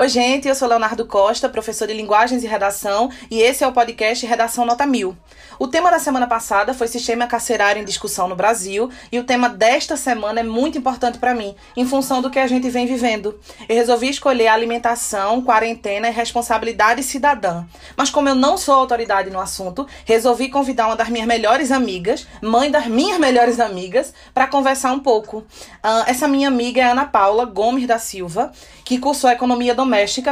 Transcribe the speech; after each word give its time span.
Oi, 0.00 0.08
gente, 0.08 0.46
eu 0.46 0.54
sou 0.54 0.68
Leonardo 0.68 1.04
Costa, 1.04 1.48
professor 1.48 1.84
de 1.88 1.92
Linguagens 1.92 2.44
e 2.44 2.46
Redação, 2.46 3.10
e 3.28 3.42
esse 3.42 3.64
é 3.64 3.66
o 3.66 3.72
podcast 3.72 4.24
Redação 4.24 4.64
Nota 4.64 4.86
Mil. 4.86 5.16
O 5.58 5.66
tema 5.66 5.90
da 5.90 5.98
semana 5.98 6.28
passada 6.28 6.72
foi 6.72 6.86
Sistema 6.86 7.26
Carcerário 7.26 7.82
em 7.82 7.84
Discussão 7.84 8.28
no 8.28 8.36
Brasil, 8.36 8.88
e 9.10 9.18
o 9.18 9.24
tema 9.24 9.48
desta 9.48 9.96
semana 9.96 10.38
é 10.38 10.44
muito 10.44 10.78
importante 10.78 11.18
para 11.18 11.34
mim, 11.34 11.52
em 11.76 11.84
função 11.84 12.22
do 12.22 12.30
que 12.30 12.38
a 12.38 12.46
gente 12.46 12.70
vem 12.70 12.86
vivendo. 12.86 13.40
Eu 13.68 13.74
resolvi 13.74 14.08
escolher 14.08 14.46
alimentação, 14.46 15.42
quarentena 15.42 16.08
e 16.08 16.12
responsabilidade 16.12 17.02
cidadã. 17.02 17.64
Mas 17.96 18.08
como 18.08 18.28
eu 18.28 18.36
não 18.36 18.56
sou 18.56 18.76
autoridade 18.76 19.30
no 19.30 19.40
assunto, 19.40 19.84
resolvi 20.04 20.48
convidar 20.48 20.86
uma 20.86 20.94
das 20.94 21.08
minhas 21.08 21.26
melhores 21.26 21.72
amigas, 21.72 22.24
mãe 22.40 22.70
das 22.70 22.86
minhas 22.86 23.18
melhores 23.18 23.58
amigas, 23.58 24.14
para 24.32 24.46
conversar 24.46 24.92
um 24.92 25.00
pouco. 25.00 25.38
Uh, 25.38 26.04
essa 26.06 26.28
minha 26.28 26.46
amiga 26.46 26.82
é 26.82 26.84
Ana 26.84 27.04
Paula 27.04 27.44
Gomes 27.44 27.84
da 27.84 27.98
Silva, 27.98 28.52
que 28.84 28.96
cursou 28.96 29.28
Economia 29.28 29.74
Doméstica 29.74 29.87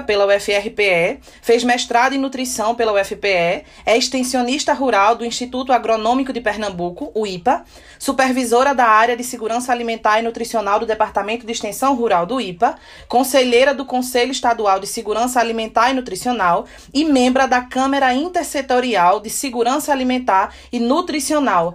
pela 0.07 0.27
UFRPE, 0.27 1.21
fez 1.43 1.65
mestrado 1.65 2.15
em 2.15 2.19
Nutrição 2.19 2.75
pela 2.75 2.93
UFPE, 2.93 3.65
é 3.85 3.97
extensionista 3.97 4.73
rural 4.73 5.17
do 5.17 5.25
Instituto 5.25 5.73
Agronômico 5.73 6.33
de 6.33 6.41
Pernambuco, 6.41 7.11
o 7.15 7.27
IPA, 7.27 7.65
supervisora 7.99 8.75
da 8.75 8.87
área 8.87 9.17
de 9.17 9.25
Segurança 9.25 9.73
Alimentar 9.73 10.19
e 10.19 10.23
Nutricional 10.23 10.79
do 10.79 10.87
Departamento 10.87 11.47
de 11.47 11.53
Extensão 11.53 11.95
Rural 11.95 12.27
do 12.27 12.41
IPA, 12.41 12.77
conselheira 13.09 13.75
do 13.75 13.85
Conselho 13.85 14.33
Estadual 14.33 14.79
de 14.79 14.87
Segurança 14.87 15.41
Alimentar 15.41 15.91
e 15.91 15.95
Nutricional 15.95 16.67
e 16.93 17.05
membro 17.05 17.47
da 17.49 17.63
Câmara 17.63 18.13
Intersetorial 18.15 19.21
de 19.21 19.31
Segurança 19.31 19.93
Alimentar 19.93 20.53
e 20.73 20.79
Nutricional. 20.79 21.75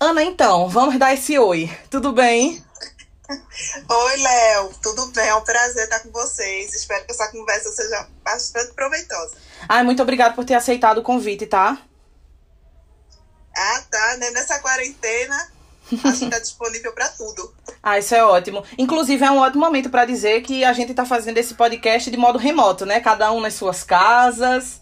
Ana, 0.00 0.24
então, 0.24 0.68
vamos 0.68 0.98
dar 0.98 1.14
esse 1.14 1.38
oi. 1.38 1.70
Tudo 1.88 2.12
bem? 2.12 2.60
Oi, 3.88 4.16
Léo, 4.16 4.72
tudo 4.82 5.06
bem? 5.08 5.28
É 5.28 5.34
um 5.34 5.42
prazer 5.42 5.84
estar 5.84 6.00
com 6.00 6.10
vocês. 6.10 6.74
Espero 6.74 7.04
que 7.04 7.12
essa 7.12 7.30
conversa 7.30 7.70
seja 7.70 8.08
bastante 8.22 8.72
proveitosa. 8.74 9.36
Ai, 9.68 9.82
muito 9.82 10.02
obrigada 10.02 10.34
por 10.34 10.44
ter 10.44 10.54
aceitado 10.54 10.98
o 10.98 11.02
convite, 11.02 11.46
tá? 11.46 11.78
Ah, 13.56 13.82
tá. 13.90 14.16
Né? 14.18 14.30
Nessa 14.30 14.58
quarentena, 14.60 15.52
a 16.04 16.10
gente 16.10 16.24
está 16.24 16.38
disponível 16.38 16.92
para 16.92 17.08
tudo. 17.08 17.54
Ah, 17.82 17.98
isso 17.98 18.14
é 18.14 18.24
ótimo. 18.24 18.64
Inclusive, 18.78 19.24
é 19.24 19.30
um 19.30 19.38
ótimo 19.38 19.64
momento 19.64 19.90
para 19.90 20.04
dizer 20.04 20.42
que 20.42 20.64
a 20.64 20.72
gente 20.72 20.90
está 20.90 21.04
fazendo 21.04 21.38
esse 21.38 21.54
podcast 21.54 22.10
de 22.10 22.16
modo 22.16 22.38
remoto, 22.38 22.86
né? 22.86 23.00
Cada 23.00 23.32
um 23.32 23.40
nas 23.40 23.54
suas 23.54 23.82
casas. 23.82 24.80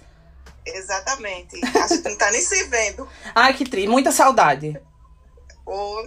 Exatamente. 0.64 1.60
A 1.76 1.86
gente 1.86 2.04
não 2.04 2.12
está 2.12 2.30
nem 2.30 2.40
se 2.40 2.64
vendo. 2.64 3.08
Ai, 3.34 3.54
que 3.54 3.64
triste. 3.64 3.88
Muita 3.88 4.12
saudade 4.12 4.80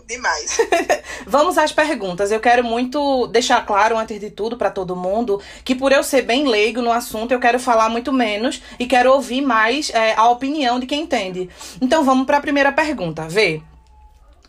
demais. 0.08 0.58
Vamos 1.26 1.58
às 1.58 1.72
perguntas. 1.72 2.32
Eu 2.32 2.40
quero 2.40 2.64
muito 2.64 3.28
deixar 3.28 3.66
claro, 3.66 3.98
antes 3.98 4.20
de 4.20 4.30
tudo, 4.30 4.58
para 4.58 4.70
todo 4.70 4.96
mundo, 4.96 5.42
que 5.64 5.76
por 5.76 5.92
eu 5.92 6.04
ser 6.04 6.24
bem 6.24 6.48
leigo 6.48 6.82
no 6.82 6.92
assunto, 6.92 7.32
eu 7.32 7.40
quero 7.40 7.60
falar 7.60 7.90
muito 7.90 8.12
menos 8.12 8.62
e 8.78 8.86
quero 8.86 9.12
ouvir 9.12 9.42
mais 9.42 9.90
é, 9.90 10.14
a 10.16 10.30
opinião 10.30 10.80
de 10.80 10.86
quem 10.86 11.02
entende. 11.02 11.50
Então 11.82 12.04
vamos 12.04 12.26
para 12.26 12.38
a 12.38 12.42
primeira 12.42 12.72
pergunta. 12.72 13.28
Vê. 13.28 13.62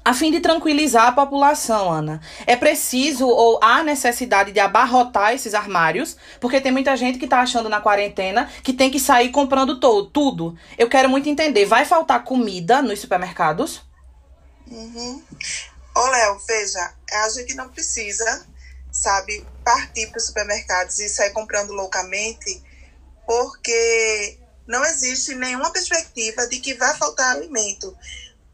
A 0.04 0.12
fim 0.12 0.30
de 0.30 0.38
tranquilizar 0.38 1.06
a 1.06 1.12
população, 1.12 1.90
Ana, 1.90 2.20
é 2.46 2.54
preciso 2.54 3.26
ou 3.26 3.58
há 3.62 3.82
necessidade 3.82 4.52
de 4.52 4.60
abarrotar 4.60 5.32
esses 5.32 5.54
armários? 5.54 6.18
Porque 6.38 6.60
tem 6.60 6.70
muita 6.70 6.94
gente 6.94 7.18
que 7.18 7.24
está 7.24 7.40
achando 7.40 7.70
na 7.70 7.80
quarentena 7.80 8.50
que 8.62 8.74
tem 8.74 8.90
que 8.90 9.00
sair 9.00 9.30
comprando 9.30 9.80
todo, 9.80 10.10
tudo. 10.10 10.56
Eu 10.76 10.90
quero 10.90 11.08
muito 11.08 11.26
entender, 11.30 11.64
vai 11.64 11.86
faltar 11.86 12.22
comida 12.22 12.82
nos 12.82 13.00
supermercados? 13.00 13.80
Uhum. 14.66 15.22
Ô, 15.94 16.06
Léo, 16.06 16.38
veja, 16.46 16.94
a 17.12 17.28
gente 17.28 17.54
não 17.54 17.68
precisa, 17.68 18.46
sabe, 18.90 19.46
partir 19.64 20.08
para 20.08 20.18
os 20.18 20.26
supermercados 20.26 20.98
e 20.98 21.08
sair 21.08 21.30
comprando 21.30 21.72
loucamente, 21.72 22.62
porque 23.26 24.38
não 24.66 24.84
existe 24.84 25.34
nenhuma 25.34 25.72
perspectiva 25.72 26.46
de 26.46 26.58
que 26.60 26.74
vai 26.74 26.96
faltar 26.96 27.36
alimento. 27.36 27.96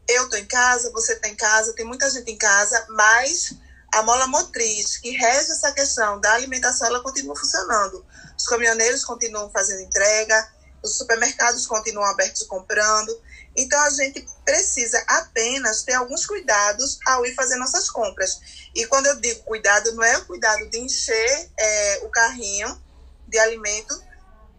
Eu 0.07 0.25
estou 0.25 0.37
em 0.37 0.45
casa, 0.45 0.91
você 0.91 1.13
está 1.13 1.27
em 1.27 1.35
casa, 1.35 1.73
tem 1.73 1.85
muita 1.85 2.09
gente 2.09 2.29
em 2.29 2.37
casa, 2.37 2.85
mas 2.89 3.53
a 3.93 4.03
mola 4.03 4.27
motriz 4.27 4.97
que 4.97 5.11
rege 5.11 5.51
essa 5.51 5.71
questão 5.71 6.19
da 6.19 6.33
alimentação, 6.33 6.87
ela 6.87 7.01
continua 7.01 7.35
funcionando. 7.35 8.05
Os 8.37 8.45
caminhoneiros 8.45 9.03
continuam 9.03 9.49
fazendo 9.51 9.81
entrega, 9.81 10.51
os 10.83 10.97
supermercados 10.97 11.65
continuam 11.65 12.05
abertos 12.05 12.43
comprando. 12.43 13.17
Então, 13.61 13.79
a 13.79 13.89
gente 13.89 14.25
precisa 14.43 15.03
apenas 15.07 15.83
ter 15.83 15.93
alguns 15.93 16.25
cuidados 16.25 16.97
ao 17.07 17.25
ir 17.25 17.35
fazer 17.35 17.57
nossas 17.57 17.89
compras. 17.89 18.39
E 18.75 18.85
quando 18.87 19.05
eu 19.05 19.19
digo 19.19 19.43
cuidado, 19.43 19.93
não 19.93 20.03
é 20.03 20.17
o 20.17 20.25
cuidado 20.25 20.69
de 20.69 20.79
encher 20.79 21.49
é, 21.57 21.99
o 22.03 22.09
carrinho 22.09 22.81
de 23.27 23.37
alimento 23.37 23.93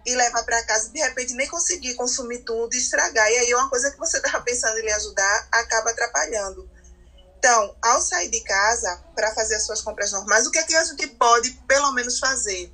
e 0.04 0.14
levar 0.14 0.42
para 0.44 0.64
casa 0.64 0.90
de 0.90 1.00
repente 1.00 1.34
nem 1.34 1.48
conseguir 1.48 1.94
consumir 1.94 2.40
tudo 2.40 2.74
estragar. 2.74 3.30
E 3.30 3.38
aí, 3.38 3.54
uma 3.54 3.68
coisa 3.68 3.90
que 3.90 3.98
você 3.98 4.18
estava 4.24 4.42
pensando 4.42 4.78
em 4.78 4.82
lhe 4.82 4.92
ajudar 4.92 5.48
acaba 5.50 5.90
atrapalhando. 5.90 6.70
Então, 7.38 7.76
ao 7.82 8.00
sair 8.00 8.30
de 8.30 8.40
casa 8.42 9.02
para 9.16 9.34
fazer 9.34 9.56
as 9.56 9.66
suas 9.66 9.80
compras 9.80 10.12
normais, 10.12 10.46
o 10.46 10.50
que 10.50 10.58
é 10.58 10.62
que 10.62 10.76
a 10.76 10.84
gente 10.84 11.08
pode, 11.08 11.50
pelo 11.66 11.90
menos, 11.92 12.20
fazer? 12.20 12.72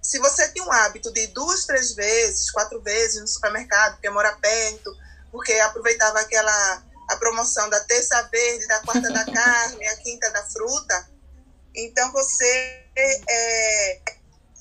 Se 0.00 0.18
você 0.18 0.48
tem 0.48 0.62
um 0.62 0.72
hábito 0.72 1.12
de 1.12 1.26
duas, 1.28 1.66
três 1.66 1.92
vezes, 1.94 2.50
quatro 2.50 2.80
vezes 2.80 3.20
no 3.20 3.28
supermercado, 3.28 3.94
porque 3.94 4.08
mora 4.08 4.34
perto, 4.36 4.90
porque 5.30 5.52
aproveitava 5.54 6.20
aquela 6.20 6.82
a 7.08 7.16
promoção 7.16 7.68
da 7.70 7.80
terça 7.80 8.22
verde, 8.30 8.66
da 8.66 8.80
quarta 8.80 9.10
da 9.10 9.24
carne, 9.32 9.88
a 9.88 9.96
quinta 9.96 10.30
da 10.30 10.44
fruta. 10.44 11.08
Então 11.74 12.12
você 12.12 12.84
é, 12.96 14.00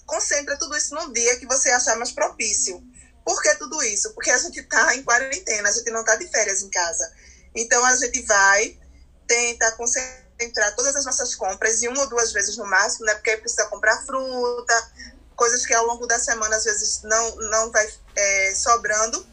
concentra 0.05 0.57
tudo 0.57 0.75
isso 0.77 0.95
num 0.95 1.11
dia 1.11 1.37
que 1.37 1.45
você 1.45 1.69
achar 1.69 1.97
mais 1.97 2.11
propício. 2.11 2.81
Por 3.25 3.41
que 3.41 3.53
tudo 3.55 3.83
isso? 3.83 4.13
Porque 4.13 4.31
a 4.31 4.37
gente 4.37 4.61
está 4.61 4.95
em 4.95 5.03
quarentena, 5.03 5.67
a 5.67 5.71
gente 5.71 5.91
não 5.91 5.99
está 5.99 6.15
de 6.15 6.27
férias 6.29 6.61
em 6.61 6.69
casa. 6.69 7.11
Então 7.53 7.83
a 7.83 7.95
gente 7.97 8.21
vai, 8.21 8.79
tenta 9.27 9.69
concentrar 9.73 10.73
todas 10.75 10.95
as 10.95 11.03
nossas 11.03 11.35
compras 11.35 11.83
em 11.83 11.89
uma 11.89 12.03
ou 12.03 12.09
duas 12.09 12.31
vezes 12.31 12.55
no 12.55 12.65
máximo, 12.65 13.05
né? 13.05 13.15
Porque 13.15 13.31
aí 13.31 13.37
precisa 13.37 13.65
comprar 13.65 14.05
fruta, 14.05 14.91
coisas 15.35 15.65
que 15.65 15.73
ao 15.73 15.85
longo 15.85 16.07
da 16.07 16.17
semana 16.17 16.55
às 16.55 16.63
vezes 16.63 17.01
não, 17.03 17.35
não 17.35 17.71
vai 17.71 17.85
é, 18.15 18.55
sobrando 18.55 19.27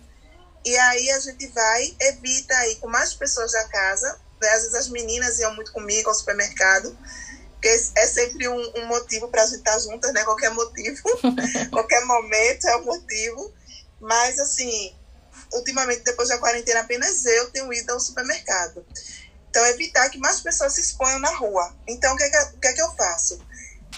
e 0.64 0.76
aí 0.76 1.10
a 1.10 1.20
gente 1.20 1.47
vai, 1.48 1.97
evita 2.00 2.54
aí 2.58 2.76
com 2.76 2.88
mais 2.88 3.12
pessoas 3.14 3.52
da 3.52 3.64
casa. 3.69 4.19
Né? 4.41 4.48
Às 4.48 4.62
vezes 4.62 4.75
as 4.75 4.88
meninas 4.88 5.38
iam 5.38 5.54
muito 5.54 5.72
comigo 5.72 6.08
ao 6.08 6.14
supermercado, 6.14 6.97
que 7.60 7.69
é 7.69 8.06
sempre 8.06 8.48
um, 8.48 8.72
um 8.76 8.86
motivo 8.86 9.28
para 9.28 9.42
a 9.42 9.47
gente 9.47 9.58
estar 9.58 9.78
juntas, 9.78 10.12
né? 10.12 10.25
Qualquer 10.25 10.50
motivo, 10.50 11.02
qualquer 11.70 12.04
momento 12.04 12.66
é 12.66 12.76
um 12.76 12.84
motivo. 12.84 13.52
Mas 14.00 14.38
assim, 14.38 14.94
ultimamente, 15.52 16.02
depois 16.02 16.28
da 16.28 16.38
quarentena, 16.38 16.81
apenas 16.81 17.25
eu 17.25 17.50
tenho 17.50 17.72
ido 17.72 17.92
ao 17.92 18.00
supermercado. 18.00 18.84
Então, 19.48 19.64
evitar 19.66 20.10
que 20.10 20.19
mais 20.19 20.41
pessoas 20.41 20.75
se 20.75 20.81
exponham 20.81 21.20
na 21.20 21.31
rua. 21.31 21.75
Então, 21.86 22.12
o 22.12 22.16
que 22.16 22.25
é 22.25 22.31
que, 22.31 22.56
o 22.56 22.60
que, 22.60 22.69
é 22.69 22.72
que 22.72 22.82
eu 22.82 22.92
faço? 22.96 23.38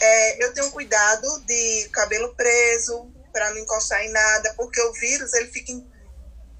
É, 0.00 0.44
eu 0.44 0.52
tenho 0.52 0.70
cuidado 0.70 1.40
de 1.46 1.88
cabelo 1.92 2.34
preso, 2.34 3.10
para 3.32 3.50
não 3.50 3.58
encostar 3.58 4.02
em 4.02 4.10
nada, 4.10 4.52
porque 4.54 4.80
o 4.80 4.92
vírus 4.94 5.32
ele 5.34 5.50
fica 5.50 5.72
em 5.72 5.86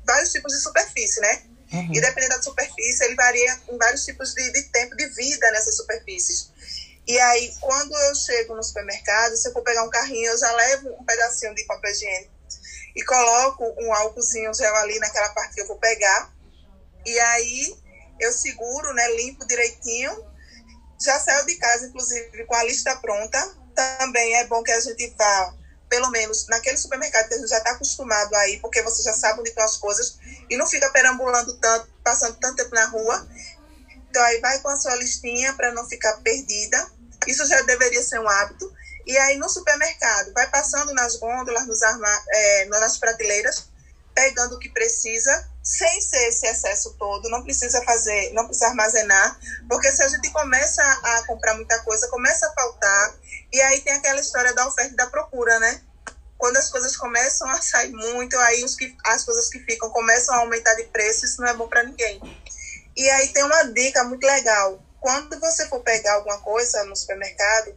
vários 0.06 0.30
tipos 0.30 0.52
de 0.52 0.60
superfície, 0.60 1.20
né? 1.20 1.42
Uhum. 1.72 1.94
E 1.94 2.00
dependendo 2.00 2.36
da 2.36 2.42
superfície, 2.42 3.04
ele 3.04 3.14
varia 3.14 3.60
em 3.68 3.76
vários 3.76 4.04
tipos 4.04 4.32
de, 4.34 4.52
de 4.52 4.62
tempo 4.64 4.96
de 4.96 5.06
vida 5.08 5.50
nessas 5.50 5.76
superfícies. 5.76 6.50
E 7.06 7.18
aí, 7.18 7.54
quando 7.60 7.96
eu 7.96 8.14
chego 8.14 8.54
no 8.54 8.62
supermercado, 8.62 9.36
se 9.36 9.48
eu 9.48 9.52
for 9.52 9.62
pegar 9.62 9.84
um 9.84 9.90
carrinho, 9.90 10.30
eu 10.30 10.38
já 10.38 10.50
levo 10.52 10.88
um 11.00 11.04
pedacinho 11.04 11.54
de 11.54 11.64
papel 11.64 11.92
higiênico 11.92 12.32
e 12.96 13.04
coloco 13.04 13.74
um 13.78 13.92
álcoolzinho 13.92 14.54
gel 14.54 14.74
ali 14.76 14.98
naquela 14.98 15.28
parte 15.30 15.54
que 15.54 15.60
eu 15.60 15.66
vou 15.66 15.78
pegar. 15.78 16.32
E 17.04 17.18
aí, 17.18 17.76
eu 18.18 18.32
seguro, 18.32 18.92
né, 18.94 19.08
limpo 19.16 19.46
direitinho. 19.46 20.24
Já 21.00 21.20
saio 21.20 21.46
de 21.46 21.54
casa, 21.56 21.86
inclusive, 21.86 22.44
com 22.44 22.54
a 22.54 22.64
lista 22.64 22.96
pronta. 22.96 23.38
Também 23.74 24.36
é 24.36 24.46
bom 24.46 24.62
que 24.62 24.72
a 24.72 24.80
gente 24.80 25.14
vá 25.16 25.54
pelo 25.88 26.10
menos 26.10 26.46
naquele 26.48 26.76
supermercado 26.76 27.28
que 27.28 27.34
a 27.34 27.38
gente 27.38 27.48
já 27.48 27.58
está 27.58 27.70
acostumado 27.72 28.34
aí, 28.36 28.58
porque 28.60 28.82
você 28.82 29.02
já 29.02 29.12
sabe 29.12 29.40
onde 29.40 29.50
estão 29.50 29.64
as 29.64 29.76
coisas 29.76 30.18
e 30.50 30.56
não 30.56 30.66
fica 30.66 30.90
perambulando 30.90 31.56
tanto, 31.58 31.88
passando 32.02 32.36
tanto 32.36 32.56
tempo 32.56 32.74
na 32.74 32.86
rua. 32.86 33.28
Então 34.10 34.22
aí 34.22 34.40
vai 34.40 34.58
com 34.60 34.68
a 34.68 34.76
sua 34.76 34.94
listinha 34.96 35.52
para 35.54 35.72
não 35.72 35.88
ficar 35.88 36.14
perdida. 36.18 36.90
Isso 37.26 37.44
já 37.46 37.62
deveria 37.62 38.02
ser 38.02 38.20
um 38.20 38.28
hábito. 38.28 38.72
E 39.06 39.16
aí 39.16 39.36
no 39.36 39.48
supermercado, 39.48 40.32
vai 40.32 40.48
passando 40.50 40.92
nas 40.92 41.16
gôndolas, 41.16 41.66
nos 41.66 41.82
arma 41.82 42.08
é, 42.28 42.64
nas 42.66 42.98
prateleiras, 42.98 43.68
pegando 44.14 44.56
o 44.56 44.58
que 44.58 44.68
precisa, 44.70 45.48
sem 45.66 46.00
ser 46.00 46.28
esse 46.28 46.46
excesso 46.46 46.94
todo, 46.96 47.28
não 47.28 47.42
precisa 47.42 47.82
fazer, 47.82 48.32
não 48.32 48.44
precisa 48.44 48.68
armazenar, 48.68 49.36
porque 49.68 49.90
se 49.90 50.00
a 50.00 50.06
gente 50.06 50.30
começa 50.30 50.80
a 50.80 51.26
comprar 51.26 51.54
muita 51.54 51.76
coisa, 51.80 52.06
começa 52.06 52.46
a 52.46 52.52
faltar, 52.52 53.16
e 53.52 53.60
aí 53.60 53.80
tem 53.80 53.94
aquela 53.94 54.20
história 54.20 54.54
da 54.54 54.64
oferta 54.68 54.92
e 54.92 54.96
da 54.96 55.08
procura, 55.08 55.58
né? 55.58 55.80
Quando 56.38 56.56
as 56.56 56.70
coisas 56.70 56.96
começam 56.96 57.50
a 57.50 57.60
sair 57.60 57.90
muito, 57.90 58.38
aí 58.38 58.62
os 58.62 58.76
que, 58.76 58.96
as 59.06 59.24
coisas 59.24 59.48
que 59.48 59.58
ficam 59.58 59.90
começam 59.90 60.36
a 60.36 60.38
aumentar 60.38 60.74
de 60.74 60.84
preço, 60.84 61.26
isso 61.26 61.40
não 61.40 61.48
é 61.48 61.54
bom 61.54 61.66
para 61.66 61.82
ninguém. 61.82 62.20
E 62.96 63.10
aí 63.10 63.28
tem 63.32 63.42
uma 63.42 63.64
dica 63.64 64.04
muito 64.04 64.24
legal. 64.24 64.80
Quando 65.00 65.36
você 65.40 65.66
for 65.66 65.80
pegar 65.80 66.14
alguma 66.14 66.38
coisa 66.42 66.84
no 66.84 66.94
supermercado, 66.94 67.76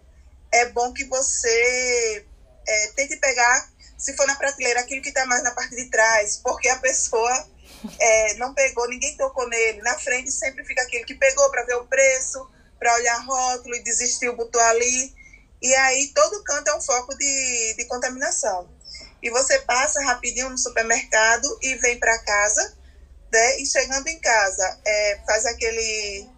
é 0.51 0.67
bom 0.67 0.93
que 0.93 1.05
você 1.05 2.23
é, 2.67 2.87
tente 2.95 3.17
pegar, 3.17 3.67
se 3.97 4.15
for 4.15 4.27
na 4.27 4.35
prateleira, 4.35 4.81
aquilo 4.81 5.01
que 5.01 5.09
está 5.09 5.25
mais 5.25 5.41
na 5.41 5.51
parte 5.51 5.75
de 5.75 5.89
trás, 5.89 6.37
porque 6.43 6.69
a 6.69 6.77
pessoa 6.77 7.49
é, 7.99 8.33
não 8.35 8.53
pegou, 8.53 8.87
ninguém 8.87 9.15
tocou 9.17 9.47
nele. 9.47 9.81
Na 9.81 9.97
frente 9.97 10.31
sempre 10.31 10.65
fica 10.65 10.81
aquele 10.81 11.05
que 11.05 11.15
pegou 11.15 11.49
para 11.49 11.63
ver 11.63 11.75
o 11.75 11.87
preço, 11.87 12.49
para 12.77 12.93
olhar 12.95 13.25
rótulo 13.25 13.75
e 13.75 13.83
desistiu, 13.83 14.35
botou 14.35 14.61
ali. 14.61 15.13
E 15.61 15.75
aí 15.75 16.07
todo 16.13 16.43
canto 16.43 16.69
é 16.69 16.75
um 16.75 16.81
foco 16.81 17.17
de, 17.17 17.75
de 17.77 17.85
contaminação. 17.85 18.69
E 19.21 19.29
você 19.29 19.59
passa 19.59 20.01
rapidinho 20.03 20.49
no 20.49 20.57
supermercado 20.57 21.45
e 21.61 21.75
vem 21.75 21.99
para 21.99 22.19
casa, 22.19 22.77
né? 23.31 23.59
E 23.59 23.65
chegando 23.65 24.07
em 24.07 24.19
casa, 24.19 24.79
é, 24.85 25.21
faz 25.25 25.45
aquele, 25.45 26.29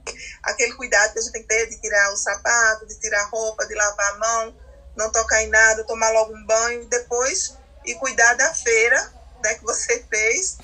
aquele 0.43 0.73
cuidado 0.73 1.13
que 1.13 1.19
a 1.19 1.21
gente 1.21 1.31
tem 1.31 1.41
que 1.43 1.47
ter 1.47 1.69
de 1.69 1.79
tirar 1.79 2.11
o 2.11 2.17
sapato, 2.17 2.87
de 2.87 2.99
tirar 2.99 3.21
a 3.21 3.27
roupa, 3.27 3.67
de 3.67 3.75
lavar 3.75 4.11
a 4.13 4.17
mão, 4.17 4.57
não 4.97 5.11
tocar 5.11 5.43
em 5.43 5.47
nada, 5.47 5.83
tomar 5.85 6.09
logo 6.09 6.35
um 6.35 6.45
banho, 6.45 6.85
depois 6.85 7.55
e 7.85 7.95
cuidar 7.95 8.33
da 8.33 8.53
feira 8.53 9.21
né, 9.43 9.55
que 9.55 9.63
você 9.63 10.03
fez, 10.09 10.57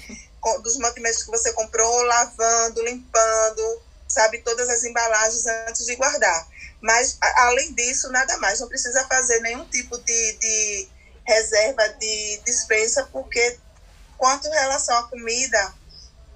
dos 0.61 0.77
mantimentos 0.77 1.23
que 1.23 1.31
você 1.31 1.53
comprou, 1.53 2.03
lavando, 2.03 2.83
limpando, 2.83 3.81
sabe, 4.07 4.39
todas 4.39 4.69
as 4.69 4.83
embalagens 4.83 5.45
antes 5.67 5.85
de 5.85 5.95
guardar. 5.95 6.47
Mas, 6.81 7.17
além 7.38 7.73
disso, 7.73 8.09
nada 8.11 8.38
mais. 8.38 8.59
Não 8.59 8.67
precisa 8.67 9.05
fazer 9.07 9.39
nenhum 9.41 9.65
tipo 9.65 9.97
de, 9.97 10.33
de 10.33 10.89
reserva 11.25 11.88
de 11.99 12.41
dispensa, 12.45 13.07
porque 13.11 13.57
quanto 14.17 14.47
em 14.47 14.51
relação 14.51 14.97
à 14.97 15.07
comida, 15.07 15.73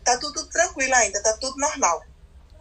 tá 0.04 0.18
tudo 0.18 0.46
tranquilo 0.48 0.94
ainda, 0.96 1.22
tá 1.22 1.38
tudo 1.40 1.58
normal. 1.58 2.04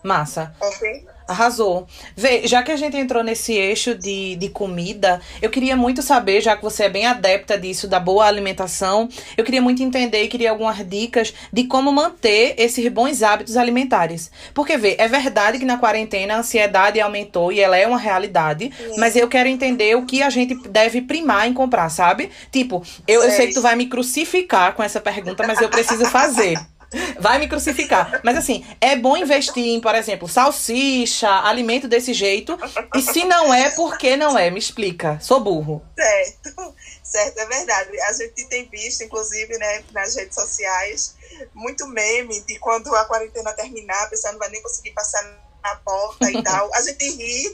Massa. 0.03 0.55
Ok? 0.61 1.09
Arrasou. 1.31 1.87
Vê, 2.17 2.47
já 2.47 2.63
que 2.63 2.73
a 2.73 2.77
gente 2.77 2.97
entrou 2.97 3.23
nesse 3.23 3.53
eixo 3.53 3.95
de, 3.95 4.35
de 4.35 4.49
comida, 4.49 5.21
eu 5.41 5.49
queria 5.49 5.77
muito 5.77 6.03
saber, 6.03 6.41
já 6.41 6.57
que 6.57 6.63
você 6.63 6.85
é 6.85 6.89
bem 6.89 7.07
adepta 7.07 7.57
disso, 7.57 7.87
da 7.87 8.01
boa 8.01 8.27
alimentação, 8.27 9.09
eu 9.37 9.45
queria 9.45 9.63
muito 9.63 9.81
entender 9.81 10.25
e 10.25 10.29
queria 10.29 10.51
algumas 10.51 10.85
dicas 10.89 11.33
de 11.53 11.65
como 11.65 11.93
manter 11.93 12.55
esses 12.59 12.87
bons 12.89 13.23
hábitos 13.23 13.57
alimentares. 13.57 14.31
Porque, 14.53 14.77
vê, 14.77 14.97
é 14.99 15.07
verdade 15.07 15.59
que 15.59 15.65
na 15.65 15.79
quarentena 15.79 16.35
a 16.35 16.39
ansiedade 16.39 17.01
aumentou 17.01 17.53
e 17.53 17.61
ela 17.61 17.77
é 17.77 17.87
uma 17.87 17.99
realidade, 17.99 18.73
Sim. 18.77 18.97
mas 18.99 19.15
eu 19.15 19.29
quero 19.29 19.49
entender 19.49 19.97
o 19.97 20.05
que 20.05 20.23
a 20.23 20.31
gente 20.31 20.57
deve 20.69 21.01
primar 21.03 21.47
em 21.47 21.55
comprar, 21.55 21.89
sabe? 21.91 22.31
Tipo, 22.51 22.83
eu, 23.07 23.23
eu 23.23 23.31
sei 23.31 23.47
que 23.47 23.55
tu 23.55 23.63
vai 23.63 23.77
me 23.77 23.87
crucificar 23.87 24.75
com 24.75 24.83
essa 24.83 25.01
pergunta, 25.01 25.47
mas 25.47 25.61
eu 25.61 25.69
preciso 25.69 26.05
fazer. 26.07 26.59
Vai 27.19 27.39
me 27.39 27.49
crucificar. 27.49 28.21
Mas 28.25 28.37
assim, 28.37 28.67
é 28.81 28.97
bom 28.97 29.17
investir 29.17 29.65
em, 29.65 29.81
por 29.81 29.95
exemplo, 29.95 30.29
salsicha, 30.29 31.29
alimento 31.29 31.87
desse 31.87 32.13
jeito. 32.13 32.59
E 32.95 33.03
se 33.03 33.25
não 33.25 33.53
é, 33.53 33.71
por 33.71 33.97
que 33.97 34.17
não 34.17 34.37
é? 34.37 34.51
Me 34.51 34.59
explica. 34.59 35.19
Sou 35.21 35.41
burro. 35.41 35.83
Certo, 35.97 36.75
certo, 37.03 37.39
é 37.39 37.47
verdade. 37.47 38.01
A 38.01 38.13
gente 38.13 38.45
tem 38.47 38.69
visto, 38.69 39.05
inclusive, 39.05 39.57
né, 39.59 39.85
nas 39.93 40.17
redes 40.17 40.35
sociais, 40.35 41.15
muito 41.55 41.87
meme 41.87 42.41
de 42.41 42.59
quando 42.59 42.95
a 42.95 43.05
quarentena 43.05 43.53
terminar, 43.53 44.05
a 44.05 44.09
pessoa 44.09 44.33
não 44.33 44.39
vai 44.39 44.51
nem 44.51 44.63
conseguir 44.63 44.91
passar 44.93 45.23
na 45.63 45.77
porta 45.77 46.31
e 46.31 46.43
tal. 46.43 46.73
A 46.75 46.83
gente 46.83 47.09
ri, 47.11 47.53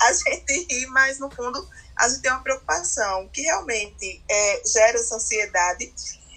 a 0.00 0.12
gente 0.12 0.66
ri, 0.70 0.86
mas 0.88 1.18
no 1.18 1.30
fundo 1.30 1.66
a 1.96 2.08
gente 2.08 2.22
tem 2.22 2.30
uma 2.30 2.42
preocupação 2.42 3.28
que 3.32 3.42
realmente 3.42 4.22
é, 4.28 4.62
gera 4.66 4.98
essa 4.98 5.16
ansiedade. 5.16 5.92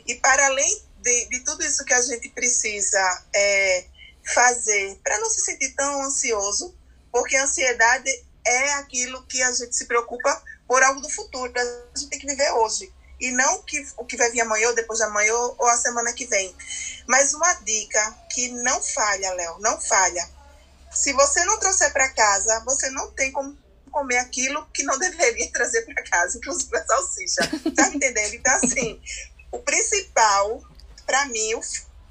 E 0.05 0.15
para 0.15 0.45
além 0.45 0.86
de, 1.01 1.29
de 1.29 1.39
tudo 1.41 1.63
isso 1.63 1.83
que 1.85 1.93
a 1.93 2.01
gente 2.01 2.29
precisa 2.29 3.23
é, 3.33 3.85
fazer 4.33 4.99
para 5.03 5.19
não 5.19 5.29
se 5.29 5.41
sentir 5.41 5.73
tão 5.75 6.01
ansioso, 6.03 6.75
porque 7.11 7.35
a 7.35 7.43
ansiedade 7.43 8.09
é 8.45 8.73
aquilo 8.75 9.25
que 9.27 9.41
a 9.41 9.51
gente 9.51 9.75
se 9.75 9.85
preocupa 9.85 10.41
por 10.67 10.81
algo 10.83 11.01
do 11.01 11.09
futuro, 11.09 11.51
a 11.55 11.97
gente 11.97 12.09
tem 12.09 12.19
que 12.19 12.27
viver 12.27 12.51
hoje. 12.51 12.91
E 13.19 13.31
não 13.31 13.63
que, 13.63 13.83
o 13.97 14.05
que 14.05 14.15
vai 14.15 14.29
vir 14.31 14.41
amanhã, 14.41 14.67
ou 14.67 14.75
depois 14.75 14.99
de 14.99 15.05
amanhã, 15.05 15.33
ou, 15.33 15.55
ou 15.57 15.67
a 15.67 15.77
semana 15.77 16.13
que 16.13 16.27
vem. 16.27 16.55
Mas 17.07 17.33
uma 17.33 17.53
dica 17.55 18.15
que 18.31 18.49
não 18.49 18.81
falha, 18.81 19.33
Léo, 19.33 19.59
não 19.59 19.81
falha. 19.81 20.29
Se 20.91 21.13
você 21.13 21.43
não 21.45 21.59
trouxer 21.59 21.91
para 21.91 22.09
casa, 22.09 22.63
você 22.63 22.89
não 22.91 23.11
tem 23.11 23.31
como 23.31 23.57
comer 23.91 24.17
aquilo 24.17 24.65
que 24.67 24.83
não 24.83 24.97
deveria 24.99 25.51
trazer 25.51 25.81
para 25.81 26.03
casa, 26.03 26.37
inclusive 26.37 26.77
a 26.77 26.85
salsicha. 26.85 27.49
Tá 27.75 27.87
entendendo? 27.87 28.35
Então, 28.35 28.53
assim, 28.53 29.01
o 29.51 29.59
principal 29.59 30.61
para 31.07 31.25
mim, 31.27 31.55
o 31.55 31.61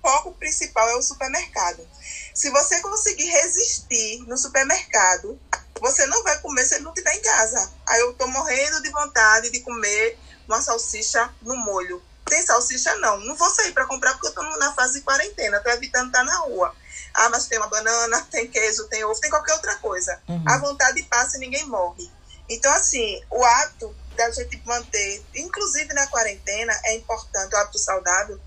foco 0.02 0.32
principal 0.32 0.88
é 0.88 0.96
o 0.96 1.02
supermercado. 1.02 1.86
Se 2.34 2.50
você 2.50 2.80
conseguir 2.80 3.28
resistir 3.28 4.24
no 4.26 4.36
supermercado, 4.38 5.38
você 5.80 6.06
não 6.06 6.22
vai 6.22 6.40
comer 6.40 6.64
se 6.64 6.74
ele 6.74 6.84
não 6.84 6.92
estiver 6.92 7.14
em 7.14 7.22
casa. 7.22 7.72
Aí 7.86 8.00
eu 8.00 8.14
tô 8.14 8.26
morrendo 8.26 8.82
de 8.82 8.90
vontade 8.90 9.50
de 9.50 9.60
comer 9.60 10.18
uma 10.48 10.62
salsicha 10.62 11.32
no 11.42 11.56
molho. 11.56 12.02
Tem 12.24 12.44
salsicha? 12.44 12.94
Não. 12.96 13.18
Não 13.20 13.36
vou 13.36 13.50
sair 13.50 13.72
para 13.72 13.86
comprar 13.86 14.12
porque 14.14 14.28
eu 14.28 14.34
tô 14.34 14.42
na 14.42 14.74
fase 14.74 14.94
de 14.94 15.04
quarentena, 15.04 15.60
tô 15.60 15.70
evitando 15.70 16.06
estar 16.06 16.24
na 16.24 16.36
rua. 16.38 16.74
Ah, 17.14 17.28
mas 17.28 17.46
tem 17.46 17.58
uma 17.58 17.68
banana, 17.68 18.26
tem 18.30 18.48
queijo, 18.48 18.88
tem 18.88 19.04
ovo, 19.04 19.20
tem 19.20 19.30
qualquer 19.30 19.52
outra 19.52 19.76
coisa. 19.76 20.20
Uhum. 20.28 20.44
A 20.46 20.58
vontade 20.58 21.02
passa 21.04 21.36
e 21.36 21.40
ninguém 21.40 21.66
morre. 21.66 22.10
Então, 22.48 22.72
assim, 22.72 23.20
o 23.30 23.44
hábito 23.44 23.94
da 24.16 24.30
gente 24.30 24.60
manter, 24.64 25.24
inclusive 25.34 25.92
na 25.92 26.06
quarentena, 26.06 26.72
é 26.84 26.94
importante, 26.94 27.54
o 27.54 27.58
hábito 27.58 27.78
saudável, 27.78 28.40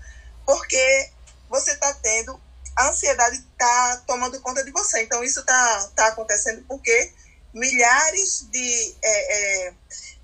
porque 0.44 1.10
você 1.48 1.72
está 1.72 1.92
tendo, 1.94 2.40
a 2.76 2.88
ansiedade 2.88 3.36
está 3.36 4.02
tomando 4.06 4.40
conta 4.40 4.64
de 4.64 4.70
você. 4.70 5.02
Então, 5.02 5.22
isso 5.22 5.40
está 5.40 5.90
tá 5.94 6.06
acontecendo 6.08 6.64
porque 6.66 7.12
milhares 7.52 8.46
de, 8.50 8.96
é, 9.02 9.66
é, 9.68 9.74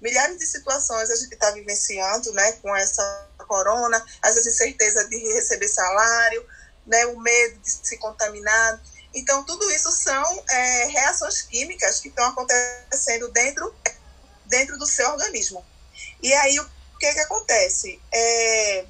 milhares 0.00 0.38
de 0.38 0.46
situações 0.46 1.10
a 1.10 1.16
gente 1.16 1.32
está 1.32 1.50
vivenciando 1.50 2.32
né, 2.32 2.52
com 2.62 2.74
essa 2.76 3.28
corona, 3.46 4.04
às 4.22 4.34
vezes 4.34 4.54
incerteza 4.54 5.08
de 5.08 5.18
receber 5.32 5.68
salário, 5.68 6.46
né, 6.86 7.06
o 7.06 7.18
medo 7.18 7.58
de 7.58 7.70
se 7.70 7.96
contaminar. 7.98 8.80
Então, 9.14 9.44
tudo 9.44 9.70
isso 9.70 9.90
são 9.90 10.44
é, 10.50 10.84
reações 10.86 11.42
químicas 11.42 12.00
que 12.00 12.08
estão 12.08 12.26
acontecendo 12.26 13.28
dentro, 13.28 13.74
dentro 14.44 14.78
do 14.78 14.86
seu 14.86 15.08
organismo. 15.10 15.64
E 16.22 16.32
aí, 16.32 16.60
o 16.60 16.68
que, 16.98 17.12
que 17.12 17.20
acontece? 17.20 18.00
É, 18.12 18.84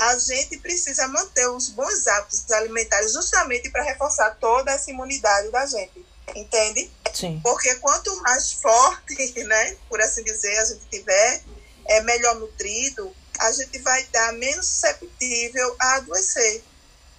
a 0.00 0.18
gente 0.18 0.56
precisa 0.60 1.06
manter 1.08 1.46
os 1.50 1.68
bons 1.68 2.06
hábitos 2.06 2.50
alimentares 2.52 3.12
justamente 3.12 3.68
para 3.68 3.82
reforçar 3.82 4.30
toda 4.40 4.72
essa 4.72 4.90
imunidade 4.90 5.50
da 5.50 5.66
gente, 5.66 6.06
entende? 6.34 6.90
Sim. 7.12 7.38
Porque 7.42 7.74
quanto 7.76 8.16
mais 8.22 8.52
forte, 8.52 9.14
né, 9.44 9.76
por 9.90 10.00
assim 10.00 10.24
dizer, 10.24 10.56
a 10.56 10.64
gente 10.64 10.86
tiver, 10.90 11.42
é 11.84 12.00
melhor 12.00 12.36
nutrido, 12.36 13.14
a 13.40 13.52
gente 13.52 13.78
vai 13.80 14.00
estar 14.00 14.32
menos 14.32 14.66
susceptível 14.66 15.76
a 15.78 15.96
adoecer. 15.96 16.64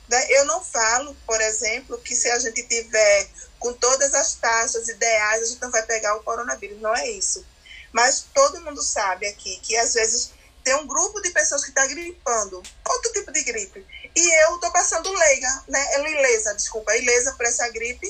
Né? 0.09 0.27
Eu 0.31 0.45
não 0.45 0.63
falo, 0.63 1.15
por 1.27 1.39
exemplo, 1.39 1.99
que 1.99 2.15
se 2.15 2.31
a 2.31 2.39
gente 2.39 2.63
tiver 2.63 3.29
com 3.59 3.73
todas 3.73 4.15
as 4.15 4.33
taxas 4.33 4.89
ideais, 4.89 5.43
a 5.43 5.45
gente 5.45 5.61
não 5.61 5.69
vai 5.69 5.83
pegar 5.83 6.15
o 6.15 6.23
coronavírus. 6.23 6.81
Não 6.81 6.95
é 6.95 7.11
isso. 7.11 7.45
Mas 7.91 8.25
todo 8.33 8.61
mundo 8.61 8.81
sabe 8.81 9.27
aqui 9.27 9.59
que 9.61 9.77
às 9.77 9.93
vezes 9.93 10.31
tem 10.63 10.75
um 10.75 10.87
grupo 10.87 11.21
de 11.21 11.29
pessoas 11.31 11.63
que 11.63 11.69
está 11.69 11.85
gripando, 11.87 12.61
outro 12.87 13.11
tipo 13.13 13.31
de 13.31 13.43
gripe. 13.43 13.85
E 14.15 14.43
eu 14.45 14.55
estou 14.55 14.71
passando 14.71 15.11
leiga, 15.11 15.63
né? 15.67 15.99
Ilesa, 15.99 16.53
desculpa, 16.55 16.95
ilesa 16.95 17.33
por 17.33 17.45
essa 17.45 17.67
gripe. 17.69 18.07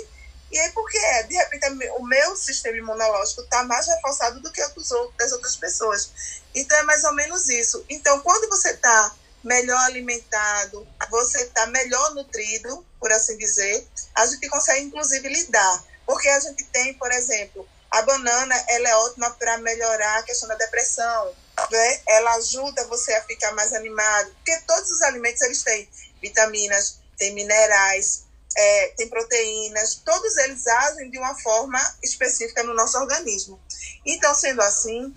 E 0.51 0.60
aí, 0.60 0.72
por 0.72 0.89
que 0.89 0.98
é? 0.98 1.24
De 1.24 1.36
repente, 1.36 1.65
o 1.98 2.03
meu 2.03 2.36
sistema 2.36 2.75
imunológico 2.75 3.41
está 3.41 3.63
mais 3.63 3.88
reforçado 3.88 4.41
do 4.41 4.51
que 4.51 4.62
o 4.62 4.65
outros, 4.65 4.89
das 5.17 5.31
outras 5.31 5.55
pessoas. 5.55 6.12
Então, 6.53 6.77
é 6.77 6.84
mais 6.84 7.03
ou 7.05 7.13
menos 7.13 7.48
isso. 7.48 7.86
Então, 7.89 8.20
quando 8.20 8.50
você 8.50 8.72
está 8.72 9.15
melhor 9.43 9.79
alimentado, 9.86 10.86
você 11.10 11.41
está 11.43 11.67
melhor 11.67 12.13
nutrido, 12.15 12.86
por 13.00 13.12
assim 13.12 13.38
dizer, 13.38 13.88
a 14.13 14.25
gente 14.25 14.50
consegue, 14.50 14.81
inclusive, 14.81 15.27
lidar. 15.29 15.84
Porque 16.05 16.27
a 16.27 16.39
gente 16.41 16.65
tem, 16.65 16.93
por 16.96 17.12
exemplo, 17.12 17.67
a 17.89 18.01
banana, 18.01 18.55
ela 18.70 18.89
é 18.89 18.96
ótima 18.96 19.31
para 19.31 19.58
melhorar 19.60 20.20
a 20.20 20.24
questão 20.24 20.50
da 20.50 20.55
depressão 20.55 21.34
né? 21.69 22.01
Ela 22.07 22.35
ajuda 22.35 22.87
você 22.87 23.13
a 23.13 23.23
ficar 23.23 23.51
mais 23.53 23.73
animado, 23.73 24.31
porque 24.35 24.57
todos 24.61 24.89
os 24.89 25.01
alimentos 25.03 25.41
eles 25.41 25.63
têm 25.63 25.89
vitaminas, 26.21 26.99
têm 27.17 27.33
minerais, 27.33 28.23
é, 28.55 28.93
tem 28.97 29.07
proteínas, 29.07 30.01
todos 30.03 30.37
eles 30.37 30.65
agem 30.67 31.09
de 31.09 31.17
uma 31.17 31.35
forma 31.39 31.79
específica 32.03 32.63
no 32.63 32.73
nosso 32.73 32.97
organismo. 32.97 33.59
Então, 34.05 34.33
sendo 34.35 34.61
assim, 34.61 35.15